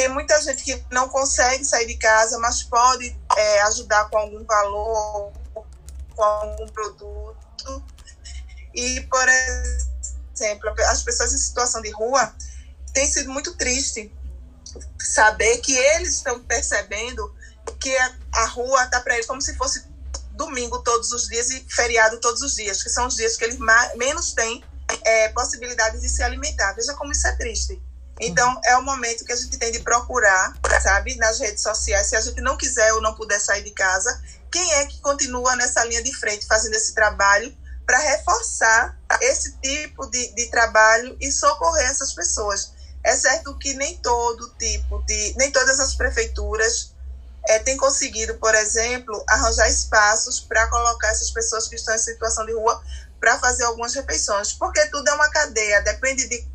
Tem 0.00 0.08
muita 0.08 0.40
gente 0.40 0.64
que 0.64 0.82
não 0.90 1.10
consegue 1.10 1.62
sair 1.62 1.86
de 1.86 1.98
casa, 1.98 2.38
mas 2.38 2.62
pode 2.62 3.14
é, 3.36 3.60
ajudar 3.64 4.08
com 4.08 4.16
algum 4.16 4.42
valor, 4.44 5.30
com 6.16 6.22
algum 6.22 6.66
produto. 6.68 7.84
E, 8.74 9.02
por 9.02 9.28
exemplo, 9.28 10.72
as 10.88 11.02
pessoas 11.02 11.34
em 11.34 11.36
situação 11.36 11.82
de 11.82 11.90
rua 11.90 12.34
tem 12.94 13.06
sido 13.06 13.30
muito 13.30 13.54
triste 13.58 14.10
saber 14.98 15.58
que 15.58 15.76
eles 15.76 16.14
estão 16.14 16.42
percebendo 16.44 17.36
que 17.78 17.94
a, 17.94 18.16
a 18.36 18.46
rua 18.46 18.82
está 18.84 19.02
para 19.02 19.16
eles 19.16 19.26
como 19.26 19.42
se 19.42 19.54
fosse 19.54 19.84
domingo 20.32 20.82
todos 20.82 21.12
os 21.12 21.28
dias 21.28 21.50
e 21.50 21.60
feriado 21.68 22.18
todos 22.20 22.40
os 22.40 22.54
dias, 22.54 22.82
que 22.82 22.88
são 22.88 23.06
os 23.06 23.16
dias 23.16 23.36
que 23.36 23.44
eles 23.44 23.58
menos 23.96 24.32
têm 24.32 24.64
é, 25.04 25.28
possibilidade 25.28 26.00
de 26.00 26.08
se 26.08 26.22
alimentar. 26.22 26.72
Veja 26.72 26.94
como 26.94 27.12
isso 27.12 27.26
é 27.26 27.36
triste. 27.36 27.89
Então, 28.20 28.60
é 28.66 28.76
o 28.76 28.82
momento 28.82 29.24
que 29.24 29.32
a 29.32 29.36
gente 29.36 29.56
tem 29.56 29.72
de 29.72 29.78
procurar, 29.80 30.52
sabe, 30.82 31.16
nas 31.16 31.40
redes 31.40 31.62
sociais, 31.62 32.08
se 32.08 32.16
a 32.16 32.20
gente 32.20 32.40
não 32.42 32.56
quiser 32.56 32.92
ou 32.92 33.00
não 33.00 33.14
puder 33.14 33.40
sair 33.40 33.62
de 33.62 33.70
casa, 33.70 34.22
quem 34.52 34.74
é 34.74 34.86
que 34.86 35.00
continua 35.00 35.56
nessa 35.56 35.82
linha 35.84 36.02
de 36.02 36.14
frente 36.14 36.46
fazendo 36.46 36.74
esse 36.74 36.94
trabalho 36.94 37.56
para 37.86 37.98
reforçar 37.98 38.96
esse 39.22 39.52
tipo 39.58 40.06
de, 40.06 40.34
de 40.34 40.46
trabalho 40.50 41.16
e 41.18 41.32
socorrer 41.32 41.88
essas 41.88 42.12
pessoas. 42.12 42.72
É 43.02 43.16
certo 43.16 43.56
que 43.56 43.72
nem 43.72 43.96
todo 43.98 44.50
tipo 44.58 45.02
de, 45.06 45.34
nem 45.38 45.50
todas 45.50 45.80
as 45.80 45.94
prefeituras 45.94 46.94
é, 47.48 47.58
têm 47.60 47.76
conseguido, 47.78 48.34
por 48.34 48.54
exemplo, 48.54 49.24
arranjar 49.28 49.68
espaços 49.68 50.40
para 50.40 50.66
colocar 50.68 51.08
essas 51.08 51.30
pessoas 51.30 51.66
que 51.66 51.76
estão 51.76 51.94
em 51.94 51.98
situação 51.98 52.44
de 52.44 52.52
rua 52.52 52.82
para 53.18 53.38
fazer 53.38 53.64
algumas 53.64 53.94
refeições, 53.94 54.52
porque 54.52 54.84
tudo 54.86 55.08
é 55.08 55.14
uma 55.14 55.30
cadeia, 55.30 55.82
depende 55.82 56.28
de 56.28 56.46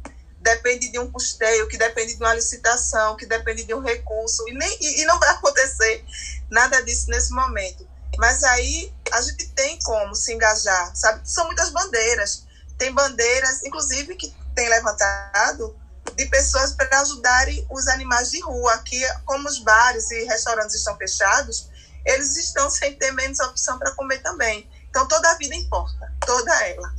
depende 0.46 0.90
de 0.90 1.00
um 1.00 1.12
custeio, 1.12 1.68
que 1.68 1.78
depende 1.78 2.14
de 2.14 2.24
uma 2.24 2.34
licitação, 2.36 3.18
que 3.18 3.26
depende 3.26 3.64
de 3.64 3.74
um 3.74 3.82
recurso, 3.82 4.48
e, 4.48 4.54
nem, 4.54 4.78
e, 4.80 5.02
e 5.02 5.06
não 5.06 5.20
vai 5.20 5.30
acontecer 5.36 6.06
nada 6.50 6.82
disso 6.84 7.10
nesse 7.10 7.32
momento. 7.34 7.86
Mas 8.18 8.44
aí 8.44 8.94
a 9.12 9.22
gente 9.22 9.48
tem 9.50 9.78
como 9.84 10.16
se 10.16 10.32
engajar, 10.34 10.96
sabe? 10.96 11.28
São 11.28 11.46
muitas 11.48 11.70
bandeiras. 11.72 12.46
Tem 12.78 12.94
bandeiras, 12.94 13.64
inclusive, 13.64 14.16
que 14.16 14.34
tem 14.54 14.70
levantado 14.70 15.76
de 16.16 16.26
pessoas 16.28 16.74
para 16.74 17.02
ajudarem 17.02 17.66
os 17.70 17.88
animais 17.88 18.32
de 18.32 18.40
rua, 18.40 18.78
que 18.86 19.02
como 19.26 19.50
os 19.50 19.60
bares 19.60 20.10
e 20.12 20.24
restaurantes 20.26 20.76
estão 20.76 20.96
fechados, 20.96 21.70
eles 22.06 22.38
estão 22.38 22.70
sem 22.70 22.96
ter 22.96 23.12
menos 23.12 23.40
opção 23.40 23.78
para 23.80 23.92
comer 23.92 24.20
também. 24.20 24.70
Então 24.90 25.08
toda 25.08 25.30
a 25.32 25.36
vida 25.36 25.56
importa, 25.56 26.14
toda 26.26 26.54
ela. 26.68 26.94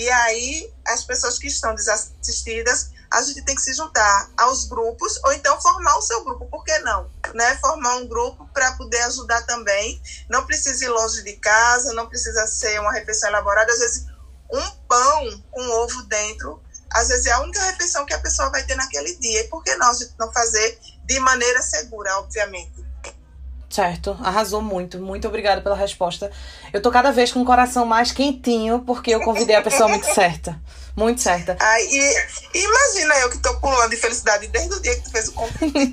E 0.00 0.08
aí 0.08 0.72
as 0.86 1.04
pessoas 1.04 1.38
que 1.38 1.46
estão 1.46 1.74
desassistidas, 1.74 2.88
a 3.12 3.20
gente 3.20 3.44
tem 3.44 3.54
que 3.54 3.60
se 3.60 3.74
juntar 3.74 4.30
aos 4.38 4.64
grupos 4.64 5.20
ou 5.22 5.32
então 5.34 5.60
formar 5.60 5.98
o 5.98 6.00
seu 6.00 6.24
grupo, 6.24 6.46
por 6.46 6.64
que 6.64 6.78
não? 6.78 7.10
Né? 7.34 7.54
Formar 7.58 7.96
um 7.96 8.08
grupo 8.08 8.48
para 8.48 8.72
poder 8.76 9.02
ajudar 9.02 9.42
também. 9.42 10.00
Não 10.30 10.46
precisa 10.46 10.86
ir 10.86 10.88
longe 10.88 11.22
de 11.22 11.34
casa, 11.34 11.92
não 11.92 12.08
precisa 12.08 12.46
ser 12.46 12.80
uma 12.80 12.92
refeição 12.92 13.28
elaborada, 13.28 13.70
às 13.70 13.78
vezes 13.78 14.06
um 14.50 14.70
pão 14.88 15.44
com 15.50 15.68
ovo 15.82 16.02
dentro 16.04 16.62
às 16.92 17.08
vezes 17.08 17.26
é 17.26 17.32
a 17.32 17.40
única 17.40 17.62
refeição 17.62 18.04
que 18.04 18.14
a 18.14 18.18
pessoa 18.18 18.50
vai 18.50 18.64
ter 18.64 18.74
naquele 18.74 19.14
dia. 19.16 19.42
E 19.42 19.48
por 19.48 19.62
que 19.62 19.74
não, 19.76 19.92
não 20.18 20.32
fazer 20.32 20.80
de 21.04 21.20
maneira 21.20 21.62
segura, 21.62 22.18
obviamente? 22.18 22.79
Certo, 23.70 24.18
arrasou 24.20 24.60
muito. 24.60 24.98
Muito 24.98 25.28
obrigada 25.28 25.60
pela 25.60 25.76
resposta. 25.76 26.28
Eu 26.72 26.82
tô 26.82 26.90
cada 26.90 27.12
vez 27.12 27.30
com 27.30 27.40
o 27.40 27.44
coração 27.44 27.86
mais 27.86 28.10
quentinho 28.10 28.80
porque 28.80 29.14
eu 29.14 29.20
convidei 29.20 29.54
a 29.54 29.62
pessoa 29.62 29.88
muito 29.88 30.12
certa. 30.12 30.60
Muito 30.96 31.20
certa. 31.20 31.56
Ai, 31.60 31.82
e, 31.84 32.14
imagina 32.52 33.14
eu 33.20 33.30
que 33.30 33.38
tô 33.38 33.54
pulando 33.60 33.90
de 33.90 33.96
felicidade 33.96 34.48
desde 34.48 34.74
o 34.74 34.82
dia 34.82 34.96
que 34.96 35.02
tu 35.02 35.10
fez 35.12 35.28
o 35.28 35.32
convite. 35.34 35.90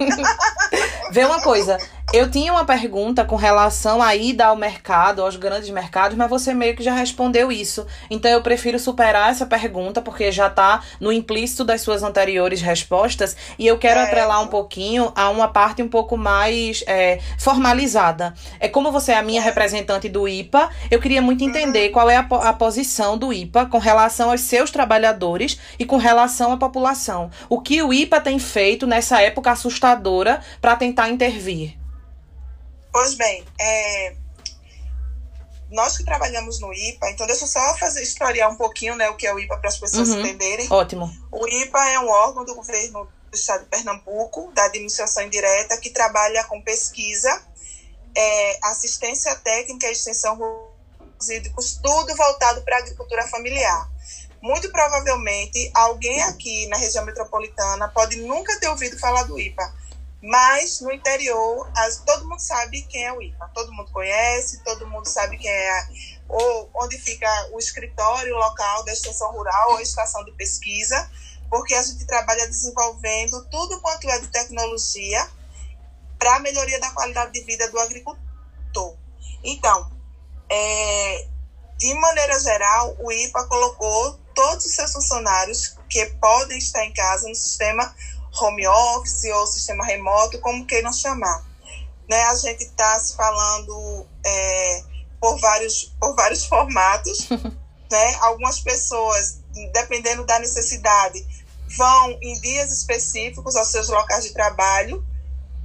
Vê 1.12 1.24
uma 1.24 1.40
coisa, 1.40 1.78
eu 2.14 2.32
tinha 2.32 2.54
uma 2.54 2.64
pergunta 2.64 3.26
com 3.26 3.36
relação 3.36 4.02
à 4.02 4.16
ida 4.16 4.46
ao 4.46 4.56
mercado, 4.56 5.22
aos 5.22 5.36
grandes 5.36 5.70
mercados, 5.70 6.16
mas 6.16 6.30
você 6.30 6.54
meio 6.54 6.74
que 6.74 6.82
já 6.82 6.94
respondeu 6.94 7.52
isso. 7.52 7.86
Então 8.10 8.32
eu 8.32 8.42
prefiro 8.42 8.80
superar 8.80 9.30
essa 9.30 9.46
pergunta, 9.46 10.02
porque 10.02 10.32
já 10.32 10.48
está 10.48 10.82
no 11.02 11.12
implícito 11.12 11.66
das 11.66 11.82
suas 11.82 12.04
anteriores 12.04 12.62
respostas, 12.62 13.36
e 13.60 13.68
eu 13.68 13.78
quero 13.78 14.00
é. 14.00 14.04
atrelar 14.04 14.42
um 14.42 14.48
pouquinho 14.48 15.12
a 15.16 15.30
uma 15.30 15.50
parte 15.50 15.84
um 15.84 15.90
pouco 15.90 16.16
mais 16.16 16.82
é, 16.88 17.20
formalizada. 17.38 18.34
É 18.58 18.70
como 18.70 18.90
você 18.90 19.12
é 19.12 19.18
a 19.18 19.22
minha 19.22 19.42
representante 19.42 20.08
do 20.08 20.30
IPA, 20.30 20.70
eu 20.90 21.02
queria 21.02 21.22
muito 21.22 21.44
entender 21.44 21.88
uhum. 21.88 21.92
qual 21.92 22.10
é 22.10 22.16
a, 22.16 22.22
a 22.22 22.54
posição 22.54 23.18
do 23.18 23.34
IPA 23.34 23.66
com 23.66 23.80
relação 23.80 24.32
aos 24.32 24.42
seus 24.42 24.72
trabalhadores 24.72 25.60
e 25.78 25.86
com 25.86 25.98
relação 25.98 26.54
à 26.54 26.58
população. 26.58 27.30
O 27.50 27.60
que 27.60 27.82
o 27.84 27.94
IPA 27.94 28.22
tem 28.22 28.40
feito 28.40 28.88
nessa 28.88 29.22
época 29.22 29.52
assustadora 29.52 30.40
para 30.62 30.78
tentar 30.78 31.10
intervir? 31.10 31.76
Pois 32.98 33.14
bem, 33.14 33.46
é, 33.62 34.16
nós 35.70 35.96
que 35.96 36.04
trabalhamos 36.04 36.60
no 36.60 36.74
IPA, 36.74 37.12
então 37.12 37.28
deixa 37.28 37.44
eu 37.44 37.48
só 37.48 37.78
fazer 37.78 38.02
historiar 38.02 38.50
um 38.50 38.56
pouquinho 38.56 38.96
né, 38.96 39.08
o 39.08 39.16
que 39.16 39.28
é 39.28 39.32
o 39.32 39.38
IPA 39.38 39.56
para 39.60 39.70
as 39.70 39.78
pessoas 39.78 40.10
uhum. 40.10 40.22
entenderem. 40.22 40.68
Ótimo. 40.72 41.08
O 41.32 41.48
IPA 41.48 41.90
é 41.92 42.00
um 42.00 42.10
órgão 42.10 42.44
do 42.44 42.56
governo 42.56 43.08
do 43.30 43.36
estado 43.36 43.66
de 43.66 43.70
Pernambuco, 43.70 44.52
da 44.52 44.66
administração 44.66 45.22
indireta, 45.22 45.78
que 45.78 45.92
trabalha 45.92 46.44
com 46.46 46.60
pesquisa, 46.60 47.40
é, 48.16 48.60
assistência 48.64 49.36
técnica 49.36 49.88
e 49.90 49.92
extensão 49.92 50.36
hídricos, 51.30 51.80
tudo 51.80 52.16
voltado 52.16 52.64
para 52.64 52.78
a 52.78 52.80
agricultura 52.80 53.28
familiar. 53.28 53.92
Muito 54.42 54.72
provavelmente, 54.72 55.70
alguém 55.76 56.24
aqui 56.24 56.66
na 56.66 56.78
região 56.78 57.06
metropolitana 57.06 57.90
pode 57.90 58.18
nunca 58.22 58.60
ter 58.60 58.70
ouvido 58.70 58.98
falar 58.98 59.22
do 59.22 59.40
IPA 59.40 59.87
mas 60.22 60.82
no 60.82 60.92
interior, 60.92 61.72
as, 61.76 61.98
todo 61.98 62.28
mundo 62.28 62.40
sabe 62.40 62.82
quem 62.84 63.06
é 63.06 63.14
o 63.14 63.22
IPA, 63.22 63.52
todo 63.54 63.74
mundo 63.74 63.92
conhece, 63.92 64.64
todo 64.64 64.88
mundo 64.88 65.06
sabe 65.06 65.38
quem 65.38 65.52
é, 65.52 65.88
ou 66.28 66.70
onde 66.74 66.98
fica 66.98 67.28
o 67.52 67.60
escritório 67.60 68.36
local 68.36 68.84
da 68.84 68.94
extensão 68.94 69.32
rural 69.32 69.72
ou 69.72 69.78
a 69.78 69.82
estação 69.82 70.24
de 70.26 70.32
pesquisa, 70.32 71.10
porque 71.50 71.74
a 71.74 71.84
gente 71.84 72.06
trabalha 72.06 72.48
desenvolvendo 72.48 73.46
tudo 73.46 73.80
quanto 73.80 74.10
é 74.10 74.20
de 74.20 74.28
tecnologia 74.30 75.30
para 76.18 76.36
a 76.36 76.40
melhoria 76.40 76.80
da 76.80 76.90
qualidade 76.92 77.32
de 77.32 77.42
vida 77.42 77.70
do 77.70 77.80
agricultor. 77.80 78.98
Então, 79.44 79.92
é, 80.50 81.28
de 81.78 81.94
maneira 81.94 82.40
geral, 82.40 82.98
o 83.00 83.12
IPA 83.12 83.46
colocou 83.46 84.20
todos 84.34 84.66
os 84.66 84.74
seus 84.74 84.92
funcionários 84.92 85.76
que 85.90 86.06
podem 86.20 86.58
estar 86.58 86.84
em 86.86 86.94
casa 86.94 87.28
no 87.28 87.36
sistema 87.36 87.96
home 88.40 88.68
office 88.68 89.26
ou 89.26 89.48
sistema 89.48 89.86
remoto, 89.86 90.40
como 90.40 90.66
queiram 90.66 90.92
chamar. 90.94 91.46
Né? 92.10 92.22
A 92.24 92.36
gente 92.36 92.64
está 92.64 93.00
se 93.00 93.16
falando 93.16 94.06
é, 94.26 94.84
por, 95.20 95.38
vários, 95.40 95.96
por 96.00 96.16
vários 96.16 96.46
formatos. 96.48 97.30
né? 97.90 98.16
Algumas 98.22 98.60
pessoas 98.60 99.40
dependendo 99.72 100.26
da 100.26 100.40
necessidade, 100.40 101.26
vão 101.78 102.18
em 102.22 102.40
dias 102.42 102.72
específicos 102.72 103.56
aos 103.56 103.70
seus 103.70 103.90
locais 103.90 104.24
de 104.24 104.34
trabalho, 104.34 105.06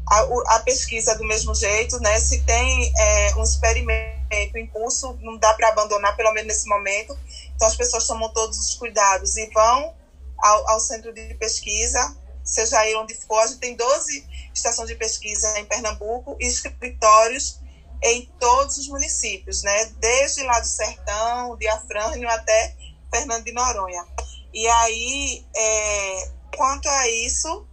a, 0.09 0.57
a 0.57 0.59
pesquisa 0.61 1.15
do 1.17 1.25
mesmo 1.25 1.55
jeito, 1.55 1.99
né? 2.01 2.19
Se 2.19 2.43
tem 2.43 2.93
é, 2.99 3.35
um 3.37 3.43
experimento, 3.43 4.23
impulso, 4.57 5.17
não 5.21 5.37
dá 5.37 5.53
para 5.55 5.69
abandonar, 5.69 6.17
pelo 6.17 6.33
menos 6.33 6.49
nesse 6.49 6.69
momento. 6.69 7.17
Então, 7.55 7.69
as 7.69 7.77
pessoas 7.77 8.07
tomam 8.07 8.33
todos 8.33 8.59
os 8.59 8.75
cuidados 8.75 9.37
e 9.37 9.47
vão 9.51 9.95
ao, 10.39 10.71
ao 10.71 10.81
centro 10.81 11.13
de 11.13 11.35
pesquisa, 11.35 12.17
seja 12.45 12.79
aí 12.79 12.95
onde 12.97 13.15
for. 13.15 13.39
A 13.39 13.47
gente 13.47 13.59
tem 13.59 13.77
12 13.77 14.27
estações 14.55 14.89
de 14.89 14.95
pesquisa 14.95 15.59
em 15.59 15.65
Pernambuco 15.65 16.37
e 16.41 16.47
escritórios 16.47 17.61
em 18.03 18.27
todos 18.39 18.79
os 18.79 18.89
municípios, 18.89 19.63
né? 19.63 19.87
Desde 19.99 20.43
lá 20.43 20.59
do 20.59 20.67
Sertão, 20.67 21.57
de 21.57 21.69
Afrânio 21.69 22.29
até 22.29 22.77
Fernando 23.13 23.45
de 23.45 23.53
Noronha. 23.53 24.05
E 24.53 24.67
aí, 24.67 25.47
é, 25.57 26.31
quanto 26.57 26.89
a 26.89 27.09
isso, 27.09 27.67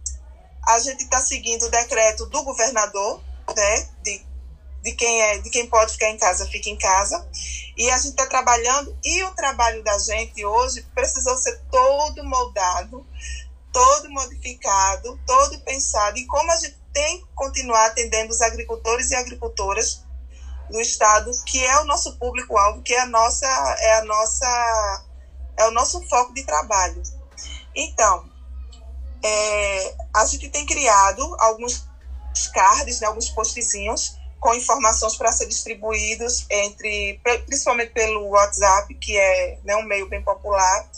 a 0.66 0.78
gente 0.78 1.02
está 1.04 1.20
seguindo 1.20 1.64
o 1.64 1.70
decreto 1.70 2.26
do 2.26 2.42
governador, 2.44 3.20
né? 3.56 3.88
De, 4.02 4.24
de 4.82 4.92
quem 4.92 5.22
é, 5.22 5.38
de 5.38 5.50
quem 5.50 5.66
pode 5.66 5.92
ficar 5.92 6.10
em 6.10 6.18
casa, 6.18 6.46
fica 6.46 6.70
em 6.70 6.78
casa. 6.78 7.28
E 7.76 7.90
a 7.90 7.96
gente 7.96 8.10
está 8.10 8.26
trabalhando, 8.26 8.96
e 9.04 9.22
o 9.24 9.34
trabalho 9.34 9.82
da 9.82 9.98
gente 9.98 10.44
hoje 10.44 10.82
precisou 10.94 11.36
ser 11.38 11.60
todo 11.70 12.22
moldado, 12.24 13.06
todo 13.72 14.10
modificado, 14.10 15.18
todo 15.26 15.60
pensado 15.60 16.18
em 16.18 16.26
como 16.26 16.50
a 16.50 16.56
gente 16.56 16.78
tem 16.92 17.20
que 17.20 17.26
continuar 17.34 17.86
atendendo 17.86 18.32
os 18.32 18.40
agricultores 18.40 19.10
e 19.10 19.14
agricultoras 19.14 20.04
do 20.70 20.80
estado, 20.80 21.30
que 21.46 21.64
é 21.64 21.80
o 21.80 21.84
nosso 21.84 22.16
público-alvo, 22.16 22.82
que 22.82 22.94
é 22.94 23.00
a 23.00 23.06
nossa, 23.06 23.46
é 23.46 23.98
a 23.98 24.04
nossa, 24.04 25.04
é 25.56 25.66
o 25.66 25.70
nosso 25.72 26.00
foco 26.08 26.32
de 26.32 26.44
trabalho. 26.44 27.02
Então, 27.74 28.28
é, 29.22 29.94
a 30.14 30.24
gente 30.26 30.48
tem 30.48 30.64
criado 30.66 31.22
alguns 31.38 31.86
cards, 32.52 33.00
né, 33.00 33.06
alguns 33.06 33.28
postzinhos 33.30 34.18
com 34.38 34.54
informações 34.54 35.16
para 35.16 35.30
ser 35.30 35.46
distribuídos 35.46 36.46
entre, 36.50 37.20
principalmente 37.44 37.92
pelo 37.92 38.28
WhatsApp, 38.28 38.94
que 38.94 39.16
é 39.16 39.58
né, 39.64 39.76
um 39.76 39.84
meio 39.84 40.08
bem 40.08 40.22
popular, 40.22 40.90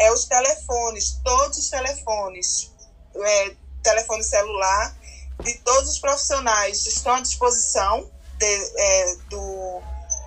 é 0.00 0.10
os 0.10 0.24
telefones, 0.24 1.20
todos 1.22 1.58
os 1.58 1.68
telefones, 1.68 2.72
é, 3.14 3.54
telefone 3.82 4.24
celular 4.24 4.96
de 5.42 5.54
todos 5.58 5.90
os 5.90 5.98
profissionais 5.98 6.86
estão 6.86 7.14
à 7.14 7.20
disposição 7.20 8.10
de, 8.38 8.72
é, 8.78 9.16
do, 9.28 9.82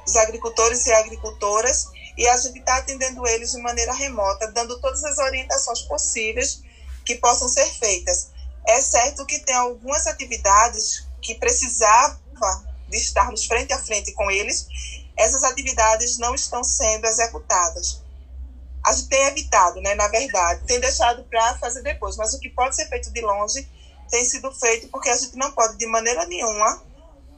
dos 0.05 0.15
agricultores 0.15 0.85
e 0.85 0.93
agricultoras 0.93 1.87
e 2.15 2.27
a 2.27 2.37
gente 2.37 2.59
está 2.59 2.77
atendendo 2.77 3.27
eles 3.27 3.51
de 3.51 3.61
maneira 3.61 3.93
remota, 3.93 4.51
dando 4.51 4.79
todas 4.79 5.03
as 5.03 5.17
orientações 5.17 5.81
possíveis 5.81 6.61
que 7.03 7.15
possam 7.15 7.49
ser 7.49 7.65
feitas. 7.65 8.29
É 8.67 8.79
certo 8.79 9.25
que 9.25 9.39
tem 9.39 9.55
algumas 9.55 10.05
atividades 10.05 11.07
que 11.19 11.35
precisava 11.35 12.21
de 12.87 12.97
estarmos 12.97 13.45
frente 13.45 13.73
a 13.73 13.79
frente 13.79 14.11
com 14.13 14.29
eles, 14.29 14.67
essas 15.17 15.43
atividades 15.43 16.19
não 16.19 16.35
estão 16.35 16.63
sendo 16.63 17.05
executadas. 17.05 18.02
A 18.85 18.91
gente 18.91 19.07
tem 19.07 19.25
evitado, 19.27 19.81
né, 19.81 19.95
na 19.95 20.07
verdade, 20.07 20.65
tem 20.65 20.79
deixado 20.79 21.23
para 21.25 21.57
fazer 21.57 21.81
depois, 21.81 22.17
mas 22.17 22.33
o 22.33 22.39
que 22.39 22.49
pode 22.49 22.75
ser 22.75 22.87
feito 22.89 23.11
de 23.11 23.21
longe 23.21 23.67
tem 24.09 24.25
sido 24.25 24.51
feito 24.53 24.87
porque 24.89 25.09
a 25.09 25.15
gente 25.15 25.37
não 25.37 25.51
pode, 25.51 25.77
de 25.77 25.85
maneira 25.87 26.25
nenhuma, 26.25 26.83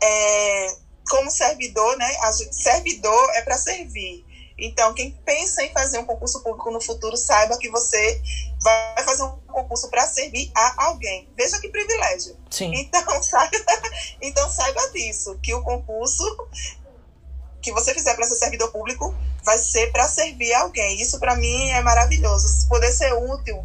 é, 0.01 0.75
como 1.10 1.29
servidor, 1.29 1.97
né, 1.97 2.17
a 2.23 2.31
gente, 2.31 2.55
servidor 2.55 3.29
é 3.36 3.41
para 3.41 3.58
servir. 3.58 4.25
Então, 4.58 4.93
quem 4.93 5.12
pensa 5.25 5.63
em 5.63 5.71
fazer 5.73 5.99
um 5.99 6.05
concurso 6.05 6.41
público 6.41 6.71
no 6.71 6.81
futuro, 6.81 7.17
saiba 7.17 7.58
que 7.58 7.69
você 7.69 8.21
vai 8.62 9.03
fazer 9.03 9.23
um 9.23 9.38
concurso 9.47 9.89
para 9.89 10.08
servir 10.08 10.49
a 10.55 10.86
alguém. 10.86 11.29
Veja 11.36 11.60
que 11.60 11.67
privilégio. 11.67 12.38
Sim. 12.49 12.71
Então, 12.73 13.01
saiba, 13.21 13.58
então, 14.21 14.49
saiba 14.49 14.88
disso, 14.91 15.38
que 15.43 15.53
o 15.53 15.62
concurso 15.62 16.23
que 17.62 17.71
você 17.71 17.93
fizer 17.93 18.13
para 18.15 18.25
ser 18.25 18.36
servidor 18.36 18.71
público 18.71 19.13
vai 19.45 19.58
ser 19.60 19.91
para 19.91 20.08
servir 20.08 20.53
alguém. 20.55 20.99
Isso, 20.99 21.19
para 21.19 21.36
mim, 21.36 21.69
é 21.69 21.81
maravilhoso. 21.81 22.67
Poder 22.67 22.91
ser 22.91 23.13
útil 23.13 23.63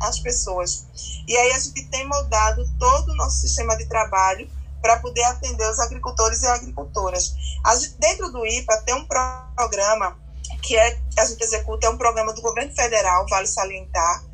às 0.00 0.20
pessoas. 0.20 0.84
E 1.26 1.36
aí, 1.36 1.52
a 1.52 1.58
gente 1.58 1.84
tem 1.86 2.06
moldado 2.06 2.62
todo 2.78 3.10
o 3.10 3.16
nosso 3.16 3.40
sistema 3.40 3.76
de 3.76 3.86
trabalho 3.86 4.48
para 4.82 4.98
poder 5.00 5.24
atender 5.24 5.68
os 5.68 5.80
agricultores 5.80 6.42
e 6.42 6.46
agricultoras. 6.46 7.34
Gente, 7.80 7.96
dentro 7.98 8.30
do 8.30 8.46
IPA 8.46 8.76
tem 8.82 8.94
um 8.94 9.06
programa 9.06 10.16
que 10.62 10.76
é, 10.76 10.98
a 11.18 11.24
gente 11.24 11.42
executa, 11.42 11.86
é 11.86 11.90
um 11.90 11.96
programa 11.96 12.32
do 12.32 12.42
governo 12.42 12.74
federal, 12.74 13.26
vale 13.28 13.46
salientar, 13.46 14.24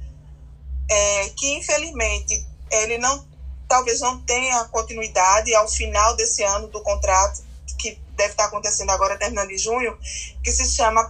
é, 0.90 1.29
que 1.31 1.57
infelizmente 1.57 2.47
ele 2.71 2.99
não, 2.99 3.27
talvez 3.68 4.01
não 4.01 4.21
tenha 4.23 4.64
continuidade 4.64 5.55
ao 5.55 5.68
final 5.68 6.16
desse 6.16 6.42
ano 6.42 6.68
do 6.68 6.83
contrato, 6.83 7.42
que 7.79 7.99
deve 8.16 8.31
estar 8.31 8.46
acontecendo 8.46 8.90
agora, 8.90 9.18
terminando 9.18 9.51
em 9.51 9.59
junho, 9.59 9.96
que 10.42 10.51
se 10.51 10.66
chama 10.66 11.09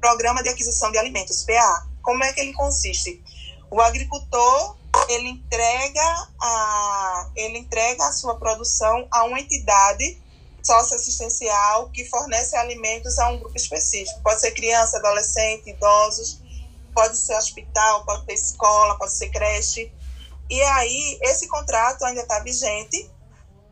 Programa 0.00 0.42
de 0.42 0.48
Aquisição 0.48 0.90
de 0.90 0.98
Alimentos, 0.98 1.44
PA. 1.44 1.86
Como 2.02 2.22
é 2.24 2.32
que 2.32 2.40
ele 2.40 2.52
consiste? 2.52 3.22
O 3.70 3.80
agricultor 3.80 4.76
ele 5.08 5.28
entrega 5.28 6.28
a, 6.40 7.30
ele 7.36 7.58
entrega 7.58 8.04
a 8.04 8.12
sua 8.12 8.36
produção 8.36 9.06
a 9.10 9.24
uma 9.24 9.40
entidade 9.40 10.20
socioassistencial 10.62 11.88
que 11.90 12.04
fornece 12.06 12.56
alimentos 12.56 13.18
a 13.18 13.28
um 13.28 13.38
grupo 13.38 13.56
específico. 13.56 14.20
Pode 14.22 14.40
ser 14.40 14.50
criança, 14.52 14.98
adolescente, 14.98 15.70
idosos, 15.70 16.40
pode 16.94 17.16
ser 17.16 17.34
hospital, 17.36 18.04
pode 18.04 18.24
ser 18.26 18.34
escola, 18.34 18.98
pode 18.98 19.12
ser 19.12 19.30
creche. 19.30 19.92
E 20.50 20.60
aí, 20.62 21.18
esse 21.22 21.46
contrato 21.46 22.04
ainda 22.04 22.22
está 22.22 22.40
vigente. 22.40 23.10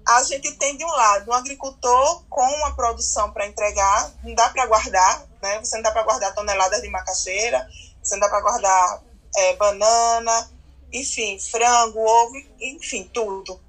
A 0.06 0.22
gente 0.22 0.52
tem, 0.52 0.76
de 0.76 0.84
um 0.84 0.90
lado, 0.90 1.30
um 1.30 1.34
agricultor 1.34 2.24
com 2.30 2.42
uma 2.42 2.76
produção 2.76 3.32
para 3.32 3.46
entregar, 3.46 4.12
não 4.22 4.34
dá 4.34 4.48
para 4.50 4.66
guardar, 4.66 5.26
né? 5.42 5.58
Você 5.58 5.74
não 5.76 5.82
dá 5.82 5.90
para 5.90 6.04
guardar 6.04 6.32
toneladas 6.32 6.80
de 6.80 6.88
macaxeira, 6.88 7.68
você 8.00 8.14
não 8.14 8.20
dá 8.20 8.28
para 8.28 8.40
guardar 8.40 9.02
é, 9.36 9.56
banana, 9.56 10.50
enfim, 10.92 11.38
frango, 11.40 11.98
ovo, 11.98 12.34
enfim, 12.60 13.10
tudo. 13.12 13.60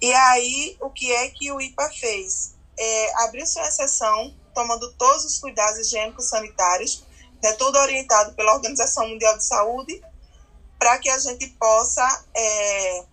E 0.00 0.12
aí, 0.12 0.76
o 0.80 0.90
que 0.90 1.12
é 1.12 1.28
que 1.28 1.52
o 1.52 1.60
IPA 1.60 1.90
fez? 1.90 2.54
É, 2.78 3.24
abriu-se 3.24 3.58
uma 3.58 3.68
exceção, 3.68 4.34
tomando 4.54 4.92
todos 4.94 5.24
os 5.24 5.38
cuidados 5.38 5.78
higiênicos 5.80 6.28
sanitários, 6.28 7.04
né, 7.42 7.52
tudo 7.52 7.78
orientado 7.78 8.32
pela 8.34 8.54
Organização 8.54 9.08
Mundial 9.08 9.36
de 9.36 9.44
Saúde, 9.44 10.02
para 10.78 10.98
que 10.98 11.10
a 11.10 11.18
gente 11.18 11.46
possa 11.58 12.24
é, 12.34 13.04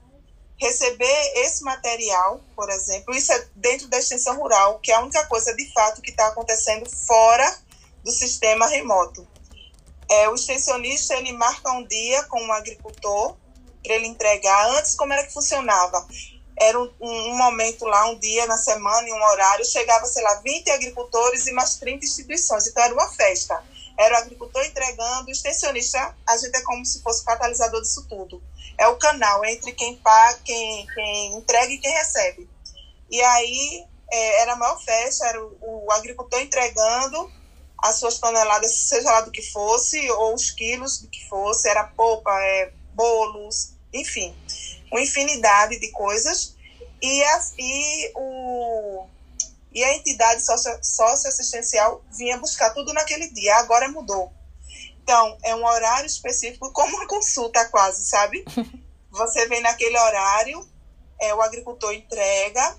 receber 0.62 1.32
esse 1.38 1.64
material, 1.64 2.40
por 2.56 2.70
exemplo, 2.70 3.16
isso 3.16 3.34
é 3.34 3.48
dentro 3.56 3.88
da 3.88 3.98
extensão 3.98 4.38
rural, 4.38 4.78
que 4.80 4.92
é 4.92 4.96
a 4.96 5.02
única 5.02 5.26
coisa 5.26 5.56
de 5.56 5.74
fato 5.74 6.02
que 6.02 6.12
está 6.12 6.28
acontecendo 6.28 6.88
fora 6.88 7.58
do 8.04 8.12
sistema 8.12 8.68
remoto. 8.68 9.28
É, 10.08 10.30
o 10.30 10.36
extensionista 10.36 11.16
ele 11.16 11.34
marca 11.34 11.72
um 11.72 11.84
dia 11.88 12.24
com 12.26 12.40
um 12.40 12.54
agricultor 12.54 13.36
para 13.84 13.96
ele 13.96 14.06
entregar. 14.06 14.70
Antes, 14.78 14.96
como 14.96 15.12
era 15.12 15.26
que 15.26 15.34
funcionava? 15.34 16.06
Era 16.60 16.80
um, 16.80 16.92
um, 17.02 17.36
momento 17.36 17.86
lá, 17.86 18.08
um 18.10 18.20
dia 18.20 18.46
na 18.46 18.58
semana, 18.58 19.08
em 19.08 19.14
um 19.14 19.24
horário, 19.24 19.66
chegava, 19.66 20.06
sei 20.06 20.22
lá, 20.22 20.36
20 20.42 20.70
agricultores 20.70 21.48
e 21.48 21.54
mais 21.54 21.78
30 21.78 22.06
instituições. 22.06 22.68
Então, 22.68 22.84
era 22.84 22.94
uma 22.94 23.10
festa. 23.10 23.64
Era 23.98 24.16
o 24.16 24.18
agricultor 24.20 24.64
entregando, 24.64 25.28
o 25.28 25.32
extensionista, 25.32 26.16
a 26.28 26.38
gente 26.38 26.56
é 26.56 26.62
como 26.62 26.86
se 26.86 27.02
fosse 27.02 27.26
catalisador 27.26 27.82
disso 27.82 28.06
tudo. 28.08 28.44
É 28.82 28.88
o 28.88 28.98
canal 28.98 29.46
entre 29.46 29.74
quem 29.74 29.96
paga, 29.98 30.40
quem, 30.44 30.88
quem 30.88 31.36
entrega 31.38 31.72
e 31.72 31.78
quem 31.78 31.92
recebe. 31.92 32.50
E 33.12 33.22
aí, 33.22 33.86
é, 34.12 34.42
era 34.42 34.54
a 34.54 34.56
maior 34.56 34.82
festa, 34.84 35.28
era 35.28 35.40
o, 35.40 35.86
o 35.86 35.92
agricultor 35.92 36.42
entregando 36.42 37.32
as 37.78 37.98
suas 37.98 38.18
toneladas, 38.18 38.72
seja 38.72 39.12
lá 39.12 39.22
do 39.22 39.30
que 39.30 39.44
fosse, 39.52 40.10
ou 40.10 40.34
os 40.34 40.50
quilos 40.50 40.98
do 40.98 41.08
que 41.10 41.24
fosse, 41.30 41.70
era 41.70 41.84
polpa, 41.84 42.32
é, 42.42 42.74
bolos, 42.96 43.74
enfim, 43.94 44.36
uma 44.92 45.00
infinidade 45.02 45.80
de 45.80 45.92
coisas. 45.92 46.56
E 47.00 47.24
a, 47.24 47.42
e 47.60 48.12
o, 48.16 49.06
e 49.72 49.84
a 49.84 49.94
entidade 49.94 50.44
socioassistencial 50.82 52.04
vinha 52.18 52.40
buscar 52.40 52.72
tudo 52.72 52.94
naquele 52.94 53.30
dia, 53.30 53.58
agora 53.58 53.88
mudou. 53.90 54.34
Então, 55.04 55.38
é 55.44 55.56
um 55.56 55.66
horário 55.66 56.08
específico, 56.08 56.72
como 56.72 56.96
uma 56.96 57.08
consulta 57.08 57.66
quase, 57.70 58.06
sabe? 58.06 58.46
Você 59.12 59.48
vem 59.48 59.62
naquele 59.62 59.98
horário, 59.98 60.68
é, 61.20 61.34
o 61.36 61.42
agricultor 61.42 61.94
entrega, 61.94 62.78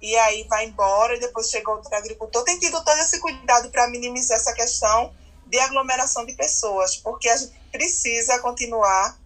e 0.00 0.16
aí 0.16 0.46
vai 0.48 0.66
embora, 0.66 1.16
e 1.16 1.20
depois 1.20 1.48
chega 1.48 1.70
outro 1.70 1.94
agricultor. 1.94 2.44
Tem 2.44 2.58
tido 2.58 2.82
todo 2.84 2.98
esse 2.98 3.18
cuidado 3.20 3.70
para 3.70 3.88
minimizar 3.88 4.36
essa 4.36 4.52
questão 4.52 5.12
de 5.46 5.58
aglomeração 5.58 6.24
de 6.24 6.34
pessoas, 6.34 6.96
porque 6.96 7.28
a 7.28 7.36
gente 7.36 7.52
precisa 7.70 8.38
continuar 8.38 9.20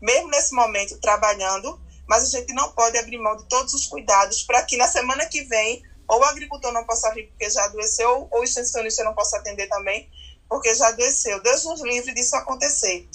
mesmo 0.00 0.28
nesse 0.28 0.52
momento 0.52 0.98
trabalhando, 0.98 1.80
mas 2.08 2.24
a 2.24 2.38
gente 2.38 2.52
não 2.52 2.72
pode 2.72 2.98
abrir 2.98 3.18
mão 3.18 3.36
de 3.36 3.44
todos 3.44 3.72
os 3.72 3.86
cuidados 3.86 4.42
para 4.42 4.62
que 4.62 4.76
na 4.76 4.88
semana 4.88 5.24
que 5.26 5.42
vem 5.44 5.82
ou 6.08 6.20
o 6.20 6.24
agricultor 6.24 6.72
não 6.72 6.84
possa 6.84 7.12
vir 7.14 7.28
porque 7.28 7.48
já 7.48 7.64
adoeceu, 7.64 8.28
ou 8.30 8.40
o 8.40 8.44
extensionista 8.44 9.04
não 9.04 9.14
possa 9.14 9.38
atender 9.38 9.68
também, 9.68 10.10
porque 10.52 10.74
já 10.74 10.90
desceu. 10.90 11.42
Deus 11.42 11.64
nos 11.64 11.80
livre 11.80 12.12
disso 12.12 12.36
acontecer. 12.36 13.08